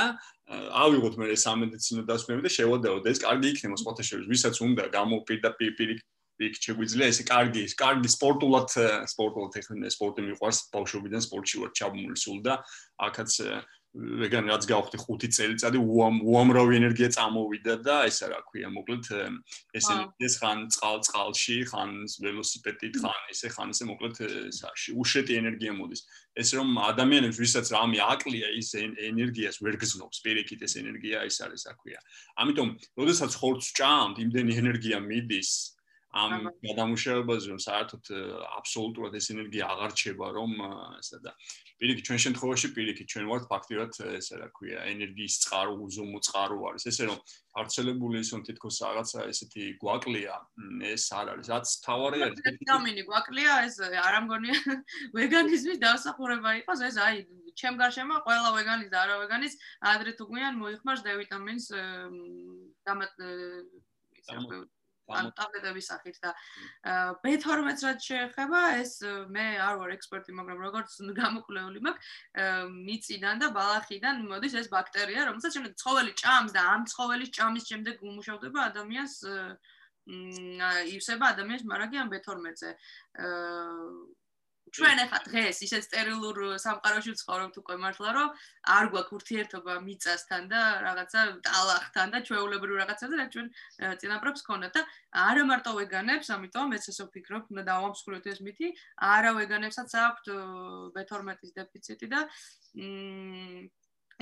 [0.83, 5.95] ავიღოთ მე სამედიცინო დასკვნები და შევადეოთ ეს კარგი იქნება შორის ვისაც უნდა გამოპირდა პირი
[6.41, 8.73] იქ შეგვიძლია ესე კარგი, კარგი სპორტულად
[9.13, 12.57] სპორტულად ეხლა სპორტი მიყვარს ბავშვობიდან სპორტში ვარ ჩაბმული სულ და
[13.07, 13.37] აქაც
[13.91, 19.09] ვეგანი რაც გავხდი 5 წელიწადი უამრავი ენერგია წამოვიდა და ესა რა ქვია მოკლედ
[19.75, 21.91] ეს ენერგიას ხან წყალ წყალში ხან
[22.23, 24.15] ველოსიპედით ხან ესე ხან ესე მოკლედ
[24.55, 26.01] საში უშეტი ენერგია მოდის.
[26.39, 31.67] ეს რომ ადამიანებს ვისაც რამე აკლია ის ენერგიას ვერ გზნობს პირიქით ეს ენერგია ის არის
[31.67, 31.99] რა ქვია.
[32.39, 35.51] ამიტომ როდესაც ხორცს ჭამთ იმდენი ენერგია მიდის
[36.11, 38.03] ამ გადამუშავებაზე რომ საერთოდ
[38.59, 40.51] აბსოლუტურად ეს ენერგია აღარ ჩება რომ
[40.99, 41.31] ესა და
[41.81, 46.83] პირიქით ჩვენ შემთხვევაში პირიქით ჩვენ ვართ ფაქტიურად ესე რა ქვია ენერგიის წყარო უზომო წყარო არის.
[46.91, 47.17] ესე რომ
[47.61, 50.35] არცელებული ისონ თითქოს რაღაცა ესეთი გვაკლია
[50.91, 51.47] ეს არ არის.
[51.53, 54.57] რაც თავარი არის ვიტამინი გვაკლია ეს არ ამგონია
[55.19, 56.79] ვეგანიზმის დასახურება იყოს.
[56.91, 57.15] ეს აი
[57.55, 61.65] ჩემ გარშემო ყველა ვეგანის და არა ვეგანის ადრე თუ გვიან მოიხმარს D ვიტამინს
[62.85, 63.15] დამატ
[65.19, 66.31] ან ტაბლეტების სახით და
[67.23, 68.93] B12-ს რაც შეეხება, ეს
[69.35, 72.13] მე არ ვარ ექსპერტი, მაგრამ როგორც გამოკვლეული მაქვს,
[72.87, 77.95] მიწიდან და ბალახიდან მოდის ეს ბაქტერია, რომელსაც შემდეგ ცხოველი ჭამს და ამ ცხოველის ჭამის შემდეგ
[78.01, 79.15] უმუშავდება ადამიანს
[80.95, 82.71] ივსება ადამიანს მარაგი ამ B12-ზე.
[84.71, 88.29] ჩვენ ახლა დღეს ისე სტერილურ სამყაროში ვცხოვრობთ უკვე მართლა რომ
[88.75, 93.47] არ გვაქვს ურთიერთობა მიწასთან და რაღაცა ტალახთან და ჩვეულებრივ რაღაცაზე რა ჩვენ
[94.03, 94.81] წინაპრებს ქონდათ და
[95.25, 98.67] არა მარტო ვეგანებს ამიტომ მეც ესე ვფიქრობ უნდა დავამსხვროთ ეს მითი
[99.11, 100.25] არა ვეგანებსაც აქვთ
[100.95, 102.19] B12-ის დეფიციტი და
[102.79, 103.67] მ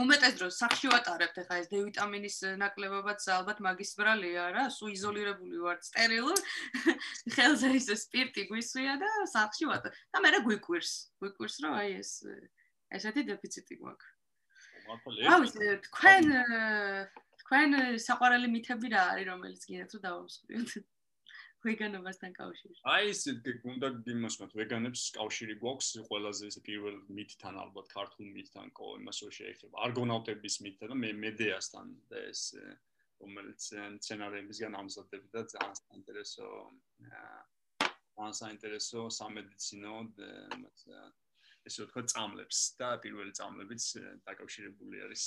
[0.03, 5.79] უმეტეს დროს სახში ვატარებთ ახლა ეს D ვიტამინის ნაკლებობაც ალბათ მაგისტრალია რა, სუ იზოლირებული ვარ
[5.85, 6.39] სტერილურ.
[7.35, 9.91] ხელზე ის სპირტი გვისვია და სახში ვატარ.
[10.13, 10.93] და მე რა გვიკვირს?
[11.23, 12.11] გვიკვირს რომ აი ეს
[12.99, 14.15] ესეთი დეფიციტი გვაქვს.
[14.89, 16.25] აი თქვენ
[17.43, 17.69] თქვენ
[18.01, 20.71] საყვარელი მითები რა არის რომელიც გინდათ რომ დავამსხვრიოთ?
[21.65, 22.81] ვეგანობასთან კავშირში.
[22.87, 23.21] აი ეს
[23.63, 29.19] გუნდა იმას მათ ვეგანებს კავშირი გვაქვს ყველაზე ეს პირველ მითთან ალბათ ქართულ მითთან კო იმას
[29.25, 32.43] რო შეეხება არგონავტების მითთან და მე მედეასთან და ეს
[33.19, 33.67] რომელიც
[33.99, 36.47] სცენარებისგან ამზადებ და ძალიან საინტერესო
[38.15, 39.95] ძალიან საინტერესო სამედიცინო
[41.67, 43.83] ესე ვთქვა წამლებს და პირველი წამლებიც
[44.29, 45.25] დაკავშირებული არის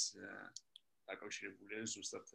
[1.12, 2.32] დაკავშირებული არის ზუსტად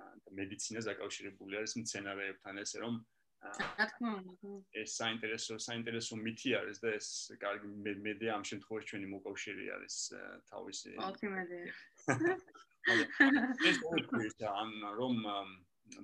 [0.00, 2.94] და მედიცინას დაკავშირებული არის მცენარეებთან ესე რომ
[3.40, 4.32] რა თქმა უნდა
[4.82, 7.06] ეს საინტერესო საინტერესო მითი არის და ეს
[7.44, 9.96] კარგი მედია ამ შემთხვევაში ჩვენი მოკავშირე არის
[10.52, 11.64] თავისი ოპტიმალია
[14.28, 15.16] ეს ამ რომ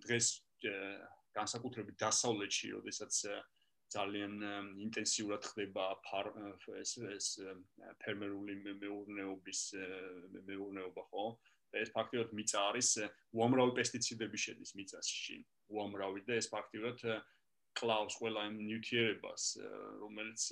[0.07, 0.27] დღეს
[1.37, 3.13] განსაკუთრებით დასავლეთში როდესაც
[3.97, 4.33] ძალიან
[4.87, 5.85] ინტენსიურად ხდება
[6.83, 7.27] ეს ეს
[8.03, 9.61] ფერმერული მეურნეობის
[10.49, 11.27] მეურნეობა ხო
[11.75, 12.91] ეს ფაქტიურად მიწა არის
[13.35, 15.39] უამრავი პესტიციდები შედის მიწაში.
[15.75, 17.01] უამრავი და ეს ფაქტიურად
[17.77, 19.45] კლავს ყველა იმ ნიუტრიენტებს
[20.03, 20.43] რომელიც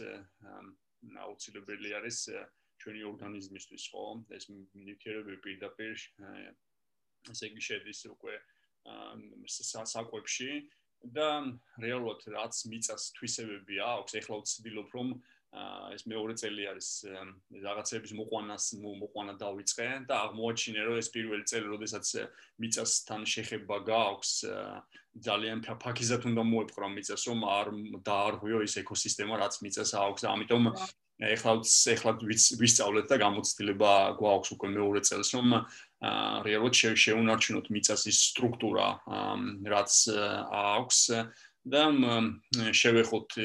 [1.24, 2.18] აუცილებელი არის
[2.83, 4.05] ჩვენი ორგანიზმისთვის ხო?
[4.37, 5.94] ეს ნიუტრიენტები პირდაპირ
[7.33, 8.35] ესე იგი შედის უკვე
[8.85, 10.50] საკვებში
[11.16, 11.29] და
[11.85, 15.09] რეალურად რაც მიწას თვისებები აქვს ეხლა ვცდილობ რომ
[15.95, 16.88] ეს მეორე წელი არის
[17.62, 22.11] რაღაცების მოყვანას მოყვანა დავიწყე და აღმოაჩინე რომ ეს პირველი წელი როდესაც
[22.64, 24.33] მიწასთან შეხება გააქვს
[25.29, 27.71] ძალიან ფაქიზად უნდა მოეპყრო მიწას რომ არ
[28.11, 30.62] დაარღვიო ის ეკოსისტემა რაც მიწას აქვს ამიტომ
[31.23, 31.53] ეხლა
[31.95, 32.12] ეხლა
[32.59, 35.49] ვისწავლეთ და გამოცდილება გვაქვს უკვე მეორე წელს რომ
[36.43, 38.87] რეალურად შეუნარჩუნოთ მიწას ის სტრუქტურა
[39.71, 39.93] რაც
[40.51, 40.99] აქვს
[41.64, 41.83] და
[42.77, 43.37] შევეხოთ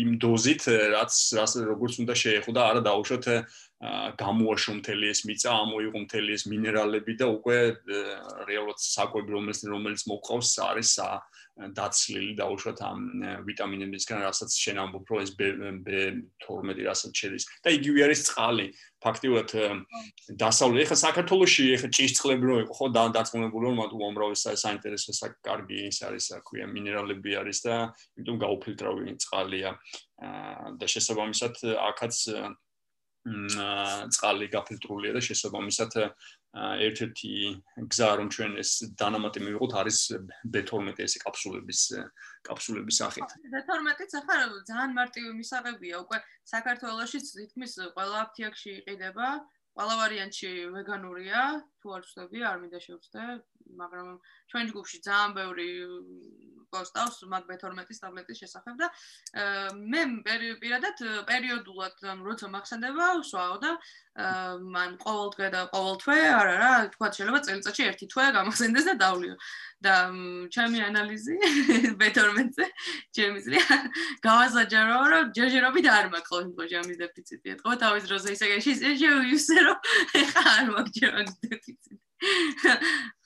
[0.00, 3.28] იმ დოზით რაც რაც როგორც უნდა შეეხო და არა დაუშვოთ
[3.80, 7.58] გამოაშო მთელი ეს მიწა, ამოიღო მთელი ეს მინერალები და უკვე
[8.44, 10.92] რეალურად საკვები რომელიც რომელიც მოყავს არის
[11.76, 13.00] დაცლილი დაუშვათ ამ
[13.48, 17.44] ვიტამინებისგან, რასაც შენ ამბობ, რომ ეს B12 რასაც შედის.
[17.64, 18.66] და იგივე არის წყალი.
[19.00, 19.48] ფაქტიურად
[20.36, 25.98] დასავლეთ ეხა საქართველოსში ეხა ჭიშწყლები რო იყო ხო დაწმუნებული რომ მათ უამრავი საინტერესო საკარგი ის
[26.04, 27.74] არის, რა ქვია, მინერალები არის და
[28.20, 29.70] იმიტომ გაუფილტრავი წყალია.
[30.76, 32.16] და შესაბამისად აქაც
[33.24, 35.92] წყალი გაფილტრულია და შესაბამისად
[36.56, 37.32] ერთ-ერთი
[37.92, 39.98] გზა რომ ჩვენ ეს დანამატი მივიღოთ არის
[40.48, 41.80] B12 ეს კაფსულების
[42.48, 43.28] კაფსულების სახით.
[43.52, 49.28] B12-იც ახლა ძალიან მარტივი მისაღებია, უკვე საქართველოში თითქმის ყველა აფთიაქში იყიდება,
[49.76, 51.40] ყველა ვარიანტში ვეგანურია,
[51.80, 53.22] თუ არ ვწდები, არ მინდა შევწდე,
[53.78, 54.08] მაგრამ
[54.50, 55.68] ჩვენ ჯგუფში ძალიან ბევრი
[56.74, 58.88] პოსტავს მაგ B12-ის ტაბლეტის შესახებ და
[59.92, 60.02] მე
[60.62, 63.72] პირადად პერიოდულად ანუ როცა მახსენდება ვსვაო და
[64.74, 68.94] მან ყოველ დღე და ყოველ თვე არა რა თქვა შეიძლება წელიწადში ერთი თვე გამახსენდეს და
[69.02, 69.34] დავლიო
[69.86, 69.94] და
[70.56, 71.36] ჩემი ანალიზი
[72.00, 72.66] B12-ზე
[73.16, 73.78] ჩემი ძლია
[74.26, 79.78] გავაზაჯარო რომ ჯერჯერობით არ მაქვს ყოველ შემთხვევაში ამის დეფიციტი ეთქო თავის დროზე ისე შეიძლება რომ
[80.24, 81.96] ეხა არ მაქვს ჯერ ამის დეფიციტი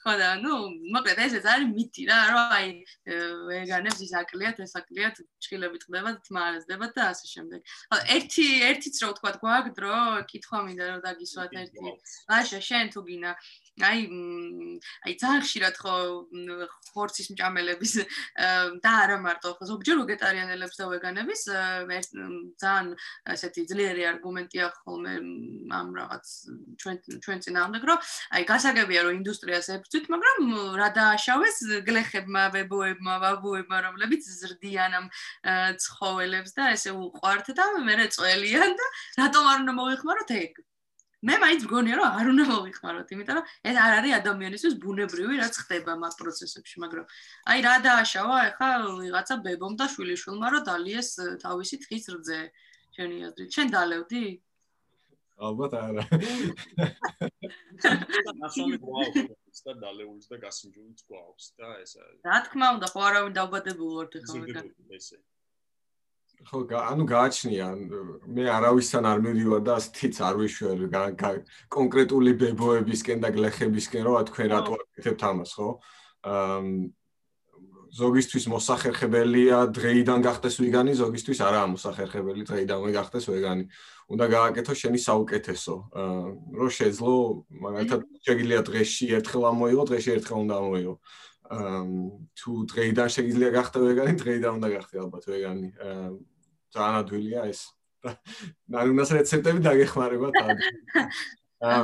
[0.04, 0.54] ხო და ნუ
[0.92, 2.68] მოკლედ ეს არის მითი რა რომ აი
[3.48, 7.60] ვეგანებს ის აკლიათ ეს აკლიათ ჭილები ტყდება თმარაზდება და ასე შემდეგ.
[7.88, 9.96] ხო ერთი ერთიც რო თქვა გვაქვს დრო
[10.28, 11.88] კითხვა მინდა რომ დაგისვათ ერთი.
[12.28, 13.30] ლაშა შენ თუ გინა
[13.82, 14.06] აი
[15.02, 15.94] აი ძალიან ხშირად ხო
[16.94, 17.92] ხორცის მჭამელების
[18.84, 21.42] და არა მარტო ხო ზოგჯერ ვეგეტარიანელებს და ვეგანების
[22.62, 22.86] ძალიან
[23.34, 25.14] ასეთი ძლიერი არგუმენტია ხოლმე
[25.74, 26.26] ამ რაღაც
[26.78, 27.98] ჩვენ ჩვენ წინააღმდეგ რომ
[28.38, 30.38] აი გასაგებია რომ ინდუსტრიას ებრძვით მაგრამ
[30.78, 31.58] რა დააშავეს
[31.90, 35.06] გლეხებმა ვებოებმა ვაბუებმა რომლებიც ზრდიან ამ
[35.82, 38.86] ცხოველებს და ესე უყვართ და მე წველიან და
[39.18, 40.62] რატომ არ უნდა მოიხმაროთ ეგ
[41.24, 45.54] მე მაინც მგონია რომ არ უნდა მოვიხმაროთ, იმიტომ რომ ეს არ არის ადამიანისთვის ბუნებრივი რაც
[45.64, 47.04] ხდება მაგ პროცესებში, მაგრამ
[47.50, 48.68] აი რა დააშავა ახლა
[49.00, 51.10] ვიღაცა ბებომ და შვილიშვილმა რომ დალიეს
[51.44, 52.40] თავისი თხის რძე.
[52.94, 54.24] შენი აზრით, შენ დალევდი?
[55.34, 56.04] ალბათ არა.
[58.38, 62.20] ნასონი გვაქვს და დალეულს და გასინჯულიც გვაქვს და ეს არის.
[62.22, 64.66] რა თქმა უნდა, ხო არავინ დაუბადებულ ვარ ეხლა ვეგან.
[64.94, 65.18] ესე.
[66.48, 67.66] ხო, ანუ გააჩნია,
[68.34, 70.78] მე არავისთან არ მივივა და თიც არ ვიშვერ
[71.76, 75.68] კონკრეტული ბებოებისკენ და გლეხებისკენ, რომ თქვენ რატო აკეთებთ ამას, ხო?
[76.24, 76.60] აა
[77.94, 83.64] ზოგისთვის მოსახერხებელია დღეიდან გახდეს ვეგანი, ზოგისთვის არაა მოსახერხებელი დღეიდანვე გახდეს ვეგანი.
[84.10, 85.74] უნდა გააკეთო შენი საუკეთესო.
[85.94, 86.24] აა
[86.58, 87.14] რო შეძლო,
[87.54, 90.94] მაგალითად, შეგიძლია დღეში ერთხელ ამოიღო, დღეში ერთხელ უნდა ამოიღო.
[92.38, 95.68] თუ დღეიდან შეგიძლია გახდე ვეგანი, დღეიდან უნდა გახდე ალბათ ვეგანი.
[95.74, 96.08] აა
[96.74, 97.60] ძალიან ადვილია ეს.
[98.74, 100.56] ნარუნას რეცეპტები დაგეხმარება თან.
[101.64, 101.82] აა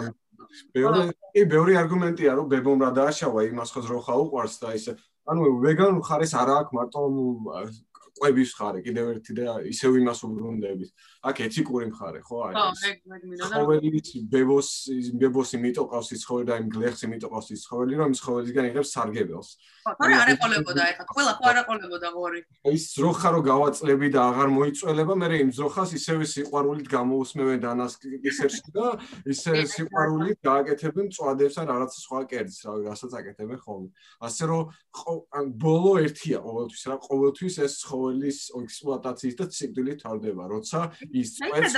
[0.74, 1.02] ბევრი
[1.46, 4.92] ბევრი არგუმენტია რომ ბებომ რა დააშავა იმას ხო ზროხა უყარს და ისე
[5.30, 7.00] ანუ ვეგანურ ხარეს არ აქვს მარტო
[8.20, 10.90] ყვების ხარე კიდევ ერთი და ისევ იმას უბრუნდებით.
[11.20, 12.56] აქ ეთიკური მხარე ხო არის?
[12.56, 13.44] ხო, ეგ მე მინდა.
[13.52, 14.68] ცხოველის ბებოს
[15.20, 19.48] ბებოს იმიტო ყავს ცხოველი და იმ გლეხს იმიტო ყავს ცხოველი, რომ ცხოველისგან იღებს სარგებელს.
[19.84, 22.40] ხო, თორე არ ეყოლებოდა ეხლა, ყველა ხო არ ეყოლებოდა ღორი.
[22.72, 28.86] ის ძროხა რო გავაწლები და აღარ მოიწველება, მე იმ ძროხას ისევე სიყვარულით გამოუსმევენ დანასკისერში და
[29.28, 33.88] ისე სიყვარულით გააკეთებენ წვადებს ან რაღაც სხვა კერძს, რა რასაც აკეთებენ ხოლმე.
[34.24, 34.62] ასე რომ
[35.60, 41.74] ბოლო ერთია ყოველთვის რა, ყოველთვის ეს ცხოველის ექსპლუატაციის და ციკლით თავდება, როცა ის წვეთს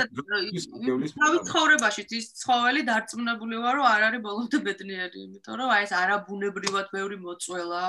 [1.17, 5.93] თავი ცხოვრებაში ის ცხოველი დარწმუნებული ვარ რომ არ არის ბოლომდე ბედნიერი იმიტომ რომ აი ეს
[5.99, 7.83] არაბუნებრივად ბევრი მოწველა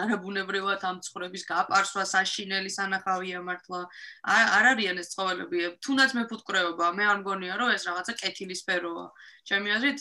[0.00, 3.80] არაბუნებრივად ამ ცხოვრების გაპარსვა საშინელი სანახავია მართლა.
[4.36, 5.58] არ არიან ეს ცხოველები.
[5.84, 9.06] თუნდაც მეფუტკრეობა მე არ მგონია რომ ეს რაღაცა კეთილი სფეროა
[9.48, 10.00] ჩემი აზრით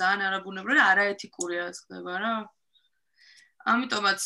[0.00, 2.32] ძალიან არაბუნებრივი არაეთიკურია ხდება რა
[3.72, 4.20] ამიტომაც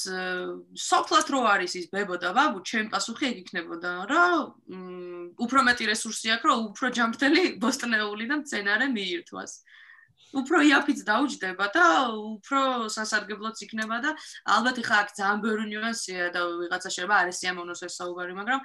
[0.78, 6.34] სოფლად რო არის ის ბებო და ბაბუ, ჩემ პასუხი ეგ იქნებოდა, რომ უფრო მეტი რესურსი
[6.36, 9.52] აქვს, რომ უფრო ჯამრთელი ბოსტნეული და მცენარე მიირთვას.
[10.32, 14.10] უფრო იაფიც დაუჯდება და უფრო სასარგებლოც იქნება და
[14.48, 18.60] ალბათ ხა აქ ძალიან ბევრი ნიუანსია და ვიღაცა შეიძლება არ ესიამოვნოს ეს საუბარი, მაგრამ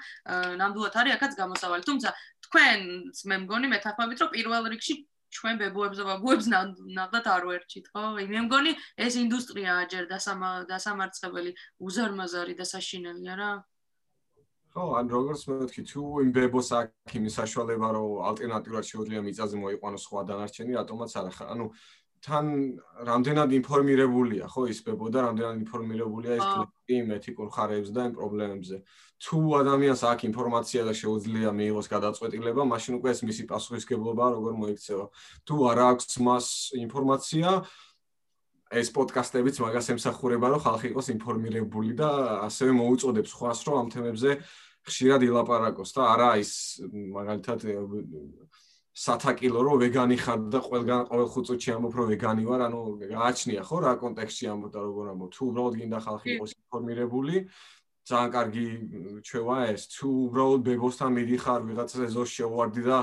[0.64, 1.84] ნამდვილად არის აქაც გამოსავალი.
[1.90, 2.10] თუმცა
[2.48, 4.94] თქვენს მე მგონი მეთანხმებით, რომ პირველ რიგში
[5.36, 8.04] ჩვენ ბებოებს და ბაბუებს ნახდათ არ ვერჩით, ხო?
[8.18, 10.04] მე მგონი ეს ინდუსტრიაა ჯერ
[10.72, 11.52] დასამარცხებელი,
[11.84, 13.52] უზარმაზარი და საშინელია რა.
[14.78, 20.04] ხო, ან როგორც მეთქი, თუ იმ ბებოს აქ იმის საშუალება რომ ალტერნატიულად შეუძლია მიწაზე მოიყვანოს
[20.06, 21.46] სხვა დანარჩენი, რატომაც არ ახლა.
[21.54, 21.66] ანუ
[22.26, 22.46] თან
[23.08, 26.48] რამდენად ინფორმირებულია ხო ის ბებო და რამდენად ინფორმირებულია ეს
[26.98, 28.78] იმ ეთიკურ ხარებს და იმ პრობლემებზე.
[29.18, 35.06] თუ ადამიანს აქ ინფორმაცია და შეუძლია მიიღოს გადაწყვეტილება მაშინ უკვე ეს მისი პასუხისგებლობა როგორ მოიქცევა?
[35.46, 36.46] თუ არ აქვს მას
[36.86, 37.48] ინფორმაცია
[38.68, 42.10] ეს პოდკასტებიც მაგას ემსახურება რომ ხალხი იყოს ინფორმირებული და
[42.48, 44.32] ასევე მოუწოდებს ხვას რომ ამ თემებზე
[44.88, 46.52] ხშირად ილაპარაკოს და არა ის
[46.92, 47.60] მაგალითად
[48.98, 52.80] სათაკილო რომ ვეგანი ხარ და ყველგან ყოველ ხუწუთში ამბობ რომ ვეგანი ვარ, ანუ
[53.14, 55.30] გააჩნია ხო რა კონტექსტში ამბობ და როგორ ამბობ.
[55.38, 57.36] თუ უბრალოდ გინდა ხალხი იყოს ინფორმირებული,
[58.10, 58.66] ძალიან კარგი
[59.28, 59.82] ჩვევა ეს.
[59.94, 62.98] თუ უბრალოდ ბებოსთან მიდიხარ ვიღაცა ეზოს შევარდი და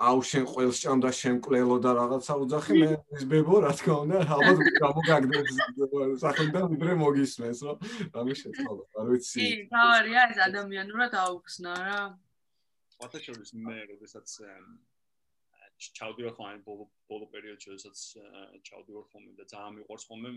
[0.00, 3.96] აუ შენ ყველს ჭამ და შენ კლელო და რაღაცა უძახი მე ეს ბებო რა თქმა
[4.04, 5.56] უნდა ალბათ გამოგაგდებს
[6.24, 7.76] სახელიდან ვიდრე მოგისმენს რომ
[8.16, 12.00] ამის შეწყობა არ ვიცი კი თავარია ეს ადამიანურად აუხსნა რა
[12.96, 14.28] ფოტოშოპის მე როდესაც
[15.80, 17.98] ჩავდივარ ხოლმე ბოლო ბოლო პერიოდში, როდესაც
[18.68, 20.30] ჩავდივარ ხოლმე და ძალიან მიყვარს ხოლმე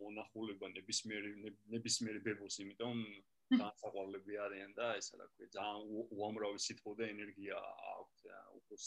[0.00, 1.28] მონახულება ნებისმიერ
[1.76, 3.04] ნებისმიერ ბებოს, იმიტომ
[3.52, 5.80] განსაკვალები არიან და ესა რა ქვია, ძალიან
[6.16, 7.56] უამრავი სიტყვა და ენერგია
[7.92, 8.26] აქვს
[8.58, 8.84] უყოს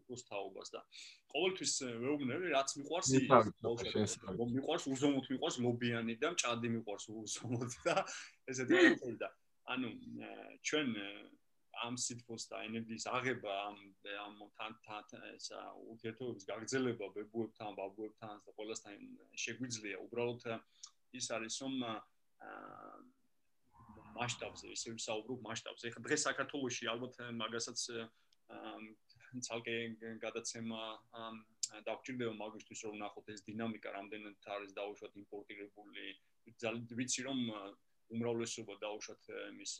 [0.00, 0.80] უყოს თაობას და
[1.32, 4.14] ყოველთვის მეუბნები, რაც მიყვარს ის
[4.56, 7.96] მიყვარს უზომოდ მიყვარს ლობიანი და მჭადი მიყვარს უზომოდ და
[8.72, 9.28] რაღაცა და
[9.74, 9.88] ანუ
[10.66, 10.88] ჩვენ
[11.86, 13.78] ამ სიტყვის და ენერგიის აღება ამ
[14.26, 15.60] ამ თან თან ესა
[15.92, 18.94] ურთიერთობების გაგრძელება ბებუებთან, ბაბუებთან და ყველასთან
[19.44, 20.46] შეგვიძლია უბრალოდ
[21.18, 21.74] ის არის რომ
[24.16, 25.84] მასშტაბზე ისე ვისაუბრობ მასშტაბზე.
[25.90, 27.78] ეხლა დღეს საქართველოში ალბათ მაგასაც
[29.46, 29.76] ცალკე
[30.24, 30.80] გადაცემა
[31.88, 36.04] დაგჭირდება მაგისთვის რომ ნახოთ ეს დინამიკა რამდენად არის დაუშვათ იმპორტირებული.
[36.60, 37.38] ძალიან ვიცი რომ
[38.12, 39.22] უმრავლესობა დაუშვათ
[39.56, 39.72] მის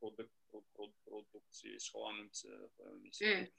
[0.00, 2.24] პროდუქციის ხო ანუ
[3.04, 3.18] მის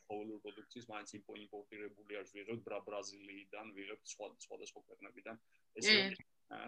[0.09, 5.35] ყოველურ პროდუქციის მაინც იმპორტირებული არის ვიღებ ბრაზილიიდან ვიღებ სხვა სხვადასხვა ქვეყნებიდან
[5.81, 5.97] ესე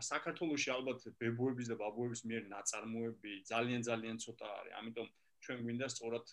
[0.10, 5.08] საქართველოსში ალბათ ბებუების და ბაბუების მიერ ნაწარმოები ძალიან ძალიან ცოტა არის ამიტომ
[5.46, 6.28] ჩვენ გვინდა სწორად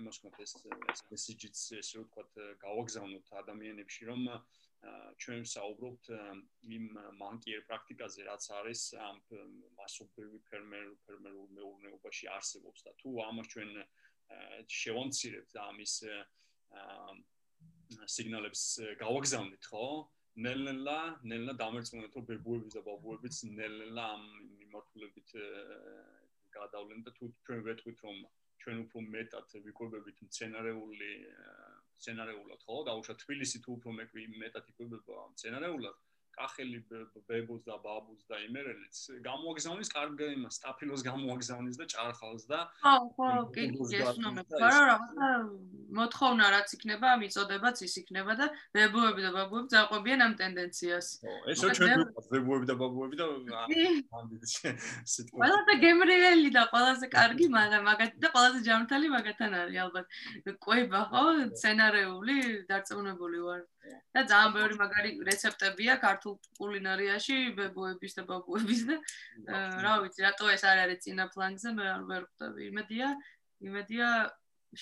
[0.00, 0.52] იმას ვქნათ ეს
[1.12, 2.30] მესიჯიც ესე ვთქვათ
[2.64, 4.22] გავაგზავნოთ ადამიანებში რომ
[5.22, 6.08] ჩვენ საუბრობთ
[6.76, 6.86] იმ
[7.18, 9.20] მანკიერ პრაქტიკაზე, რაც არის ამ
[9.78, 13.70] მასობრივი ფერმერ ფერმერულ მეურნეობაში არსებობს და თუ ამას ჩვენ
[14.78, 15.94] შევამცირებთ ამის
[18.16, 18.64] სიგნალებს
[19.04, 19.86] გავაგზავნით, ხო?
[20.42, 24.22] ნელ-ნელა, ნელ-ნელა დამერწმუნეთ, რომ ბებუების და ბაბუებიც ნელ-ნელა ამ
[24.60, 25.34] მიმართულებით
[26.56, 28.22] გადავლენ და თუ ჩვენ ვეთქვით, რომ
[28.62, 31.10] ჩვენ უფრო მეტად ვიკვებებით მცენარეული
[32.02, 32.78] სცენარეულად ხო?
[32.90, 36.00] დაუშვათ თბილისი თუ უფრო მეტად იკვებება სცენარეულად
[36.36, 36.78] კახელი
[37.28, 38.96] ბებოს და ბაბუს და იმერელიც
[39.28, 43.64] გამოაგზავნის კარგ იმას სტაფილოს გამოაგზავნის და ჭარხალს და ხო ხო კი
[44.00, 44.96] ესნომე ხო რა
[45.92, 51.06] მოთხოვნა რაც იქნება მიწოდებაც ის იქნება და ბებოები და ბაბუები დაყვებიან ამ ტენდენციას.
[51.52, 53.26] ესო ჩვენ ბებოები და ბაბუები და
[55.36, 60.06] ყველა და გემრიელი და ყველაზე კარგი მაგათი და ყველაზე ჯანმრთელი მაგათთან არის ალბათ.
[60.64, 61.24] ყვება ხო
[61.60, 62.36] სცენარეული
[62.72, 63.62] დარწმუნებული ვარ.
[64.14, 66.21] და ძალიან ბევრი მაგარი რეცეპტებია ქართულ
[66.58, 68.96] კულინარიაში ბებოების და ბაბუების და
[69.84, 73.08] რა ვიცი რატო ეს არ არის წინა პლანზე მე არ ვერ ხვდები იმედია
[73.68, 74.08] იმედია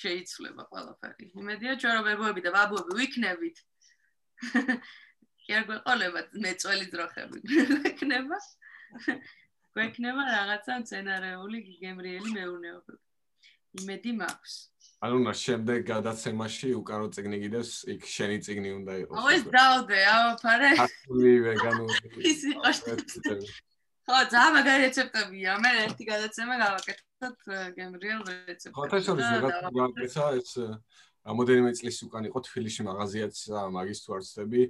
[0.01, 1.31] შეიცვლება ყველაფერი.
[1.43, 3.57] იმედია ჩვენ რომ ბებოები და ბაბუები ვიქნებით.
[5.45, 7.39] კი არ გვეყოლება მეწველი ძროხები.
[7.71, 8.39] გვექნება.
[9.75, 13.03] გვექნება რაღაცა სცენარეული გიგემრიელი მეურნეობები.
[13.83, 14.55] იმედი მაქვს
[15.01, 19.17] ანუ რა შემდეგ გადაცემაში უკარო ციგნი გიდეს იქ შენი ციგნი უნდა იყოს.
[19.17, 21.97] ო ეს დაუდე ავაფარე აკული ვეგანური
[22.31, 22.79] ის იყოს
[24.05, 27.39] ხო ძალიან მაგარი რეცეპტებია მე ერთი გადაცემა გავაკეთოთ
[27.81, 30.05] გემრიელ რეცეპტებს ხო თაშორის ვეგანური
[30.41, 30.53] ეს
[31.27, 33.37] რამოდენიმე წლის უკან იყო თბილისში მაღაზიაც
[33.77, 34.63] მაგის თუ არცდები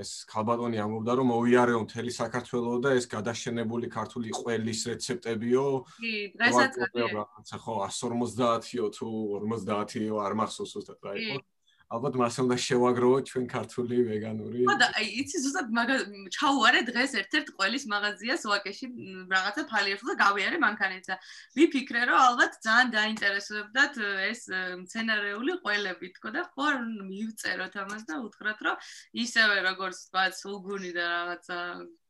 [0.00, 5.66] ეს ქალბატონი ამბობდა რომ მოიარეო მთელი საქართველოს და ეს გადაშენებული ქართული ყველის რეცეპტებიო.
[6.00, 6.72] კი დღესაც
[7.62, 9.08] ხო 150-იო თუ
[9.44, 11.51] 50-იო არ მახსოვს უბრალოდ რა იყო
[11.92, 14.64] ალბათ მას უნდა შევაგროვოთ ჩვენ ქართული ვეგანური.
[14.64, 15.68] ხო და აი იცი ზუსტად
[16.36, 18.86] ჩაუარე დღეს ერთ-ერთ ყველის მაღაზიას ვაკეში
[19.34, 21.16] რაღაცა ფალიებს და გავიარე მანქანით და
[21.58, 23.94] ვიფიქრე რომ ალბათ ძალიან დაინტერესებდათ
[24.32, 24.40] ეს
[24.88, 26.68] სცენარეული ყველები თქო და ხო
[27.12, 28.76] მივწეროთ ამას და უთხრათ რომ
[29.24, 31.58] ისევე როგორც თქვა სულგუნი და რაღაცა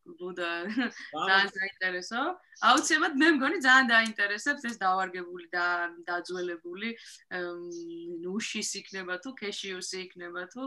[0.03, 0.49] ბუდა
[1.13, 2.21] ძალიან საინტერესო.
[2.63, 5.67] აუცილებლად მე მგონი ძალიან დაინტერესებს ეს დავარგებული და
[6.09, 6.89] დაძველებული
[8.25, 10.63] ნუშის იქნება თუ ქეშიუსი იქნება თუ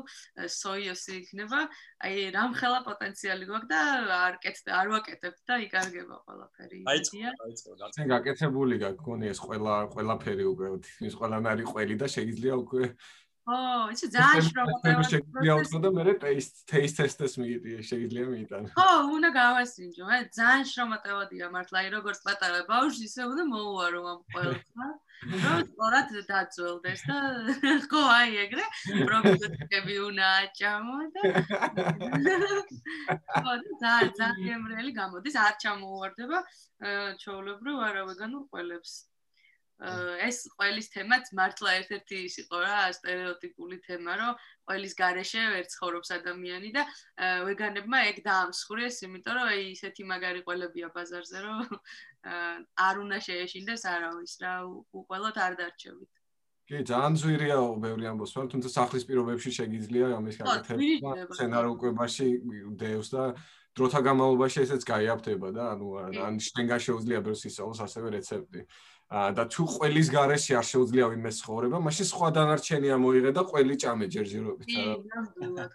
[0.59, 1.59] სოიოსი იქნება.
[2.05, 3.79] აი რამხელა პოტენციალი გვაქვს და
[4.27, 6.79] არ კეთდა არ ვაკეთებ და იკარგება ყველაფერი.
[6.91, 7.71] აიწყო, აიწყო.
[7.83, 10.67] გაცენ გაკეთებული გაგონი ეს ყველა ყველაფერი უკვე
[11.07, 12.83] ის ყველანაირი ყველი და შეიძლება უკვე
[13.45, 13.55] ო,
[13.93, 18.63] ისე ძალიან შრომატევად შეიძლება უცხო და მე ტეისტ ტეისტ ტესტს მიიტი შეიძლება მიიტან.
[18.73, 24.21] ხო, უნდა გავასინჯო, მე ძალიან შრომატევადია მართლა, აი როგორც პატარა ბავშვი ისე უნდა მოუარო ამ
[24.33, 24.85] ყველასა.
[25.25, 27.17] რომ სწორად დაძველდეს და
[27.91, 28.65] ხო, აი ეგრე
[29.07, 31.21] პრობიოტიკები უნდა აჭამო და
[33.45, 36.37] ხო, ძალიან ძალიან გემრიელი გამოდის, არ ჩამოუვარდება
[37.21, 38.91] ჩაოლებრო არავეგანურ ყველებს.
[39.75, 44.31] ეს ყველის თემაც მართლა ერთ-ერთი ის იყო რა стереოტიპული თემა, რომ
[44.71, 46.83] ყველის გარეშე ვერ ცხოვრობს ადამიანი და
[47.43, 51.59] ვეგანებმა ეგ დაამსხვრიეს, იმიტომ რომ აი ისეთი მაგარი ყველებია ბაზარზე, რომ
[52.87, 54.53] არ უნდა შეეშინდეს არავის რა,
[54.95, 56.11] უყველოდ არ დარჩევით.
[56.65, 61.11] კი, ძალიან ძვირიაო ბევრი ამბოსმა, თუმცა სახლის პირობებში შეგიძლია ამის გაკეთება.
[61.35, 62.27] სცენარო უკვებაში
[62.79, 63.23] დევს და
[63.75, 65.87] დროთა განმავლობაში ესეც გაიაფთება და ანუ
[66.25, 68.61] ან შენ გაშეუძლია ბევრს ისწავლოს ასევე რეცეპტი.
[68.65, 73.75] აა და თუ ყველის garaში არ შეუძლია ვინმე ცხოვრება, მაშინ სხვა დანარჩენია მოიღე და ყველი
[73.77, 74.95] ჭამე ჯერჯერობით არა.
[74.97, 75.71] კი, ნამდვილად.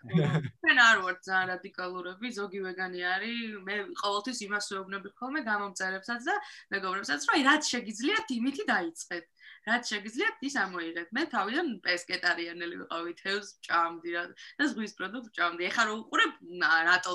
[0.66, 3.38] მე არ ვარ ძალიან რადიკალურები, ზოგი ვეგანი არის.
[3.66, 6.34] მე ყოველთვის იმას ვეუბნები ხოლმე გამომწერებსაც და
[6.74, 9.24] მეგობრებსაც, რომ რაც შეგიძლიათ, იმითი დაიწყეთ.
[9.60, 11.08] რაც შეგიძლიათ, ის ამოიღეთ.
[11.14, 14.10] მე თავიდან პესკეტარიანელი ვიყავი, თევზ ჭამდი
[14.58, 15.62] და ზღვის პროდუქტ ჭამდი.
[15.70, 16.32] ეხლა რო უყურებ,
[16.88, 17.12] რატო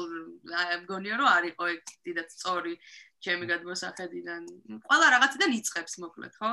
[0.85, 2.73] მგონია რომ არისო ეგ დიდად სწორი
[3.25, 4.41] ჩემი გადმოსახედიდან.
[4.87, 6.51] ყველა რაღაციდან იწყებს, მოკლედ, ხო?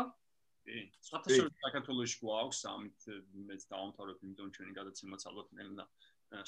[0.67, 0.79] კი.
[1.03, 3.07] სწორედ საქართველოს გვაქვს ამით
[3.51, 5.87] მეც დაამთავრებ იმიტომ ჩვენი გადაცემაც ალბათ ნელა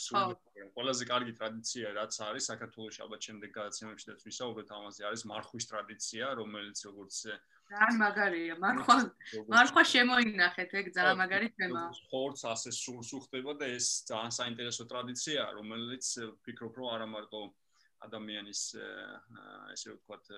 [0.00, 0.34] სულ
[0.76, 6.30] ყველაზე კარგი ტრადიცია რაც არის საქართველოს ალბათ შემდეგ გადაცემებში და ვისაუბრეთ ამაზე არის მარხვის ტრადიცია
[6.40, 7.18] რომელიც როგორც
[7.72, 8.54] ძალიან მაგარია.
[8.60, 8.96] მარხვა
[9.52, 11.82] მარხვა შემოინახეთ ეგ ძალიან მაგარი თემა.
[12.00, 16.04] სპორტს ასე სულ სულ ხდება და ეს ძალიან საინტერესო ტრადიცია რომელიც
[16.44, 17.40] ფიქრობ რომ არა მარტო
[18.08, 18.62] ადამიანის
[19.74, 20.32] ესე ვთქვათ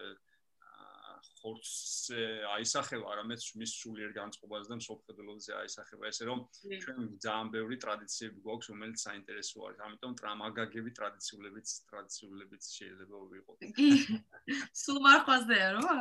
[1.40, 2.10] ხორცს
[2.56, 6.42] აისახება, არამედ მის სულიერ განწყობაზე და მსოფლმხედველობაზე აისახება, ესე რომ
[6.82, 9.80] ჩვენ ძალიან ბევრი ტრადიციები გვაქვს, რომელიც საინტერესო არის.
[9.86, 13.58] ამიტომ ტრამაგაგები ტრადიციულებიც ტრადიციულებიც შეიძლება ვიყოთ.
[13.78, 13.88] კი.
[14.82, 15.94] სულ მარხვაზეა რა?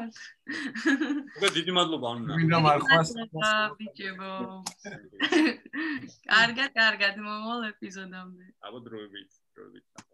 [1.36, 2.40] უკვე დიდი მადლობა ანუ.
[2.42, 3.10] მინდა მარხვას.
[3.80, 4.32] ბიჭებო.
[6.32, 8.46] კარგად, კარგად მომავალ ეპიზოდამდე.
[8.66, 10.06] აბა დროებით, დროებით.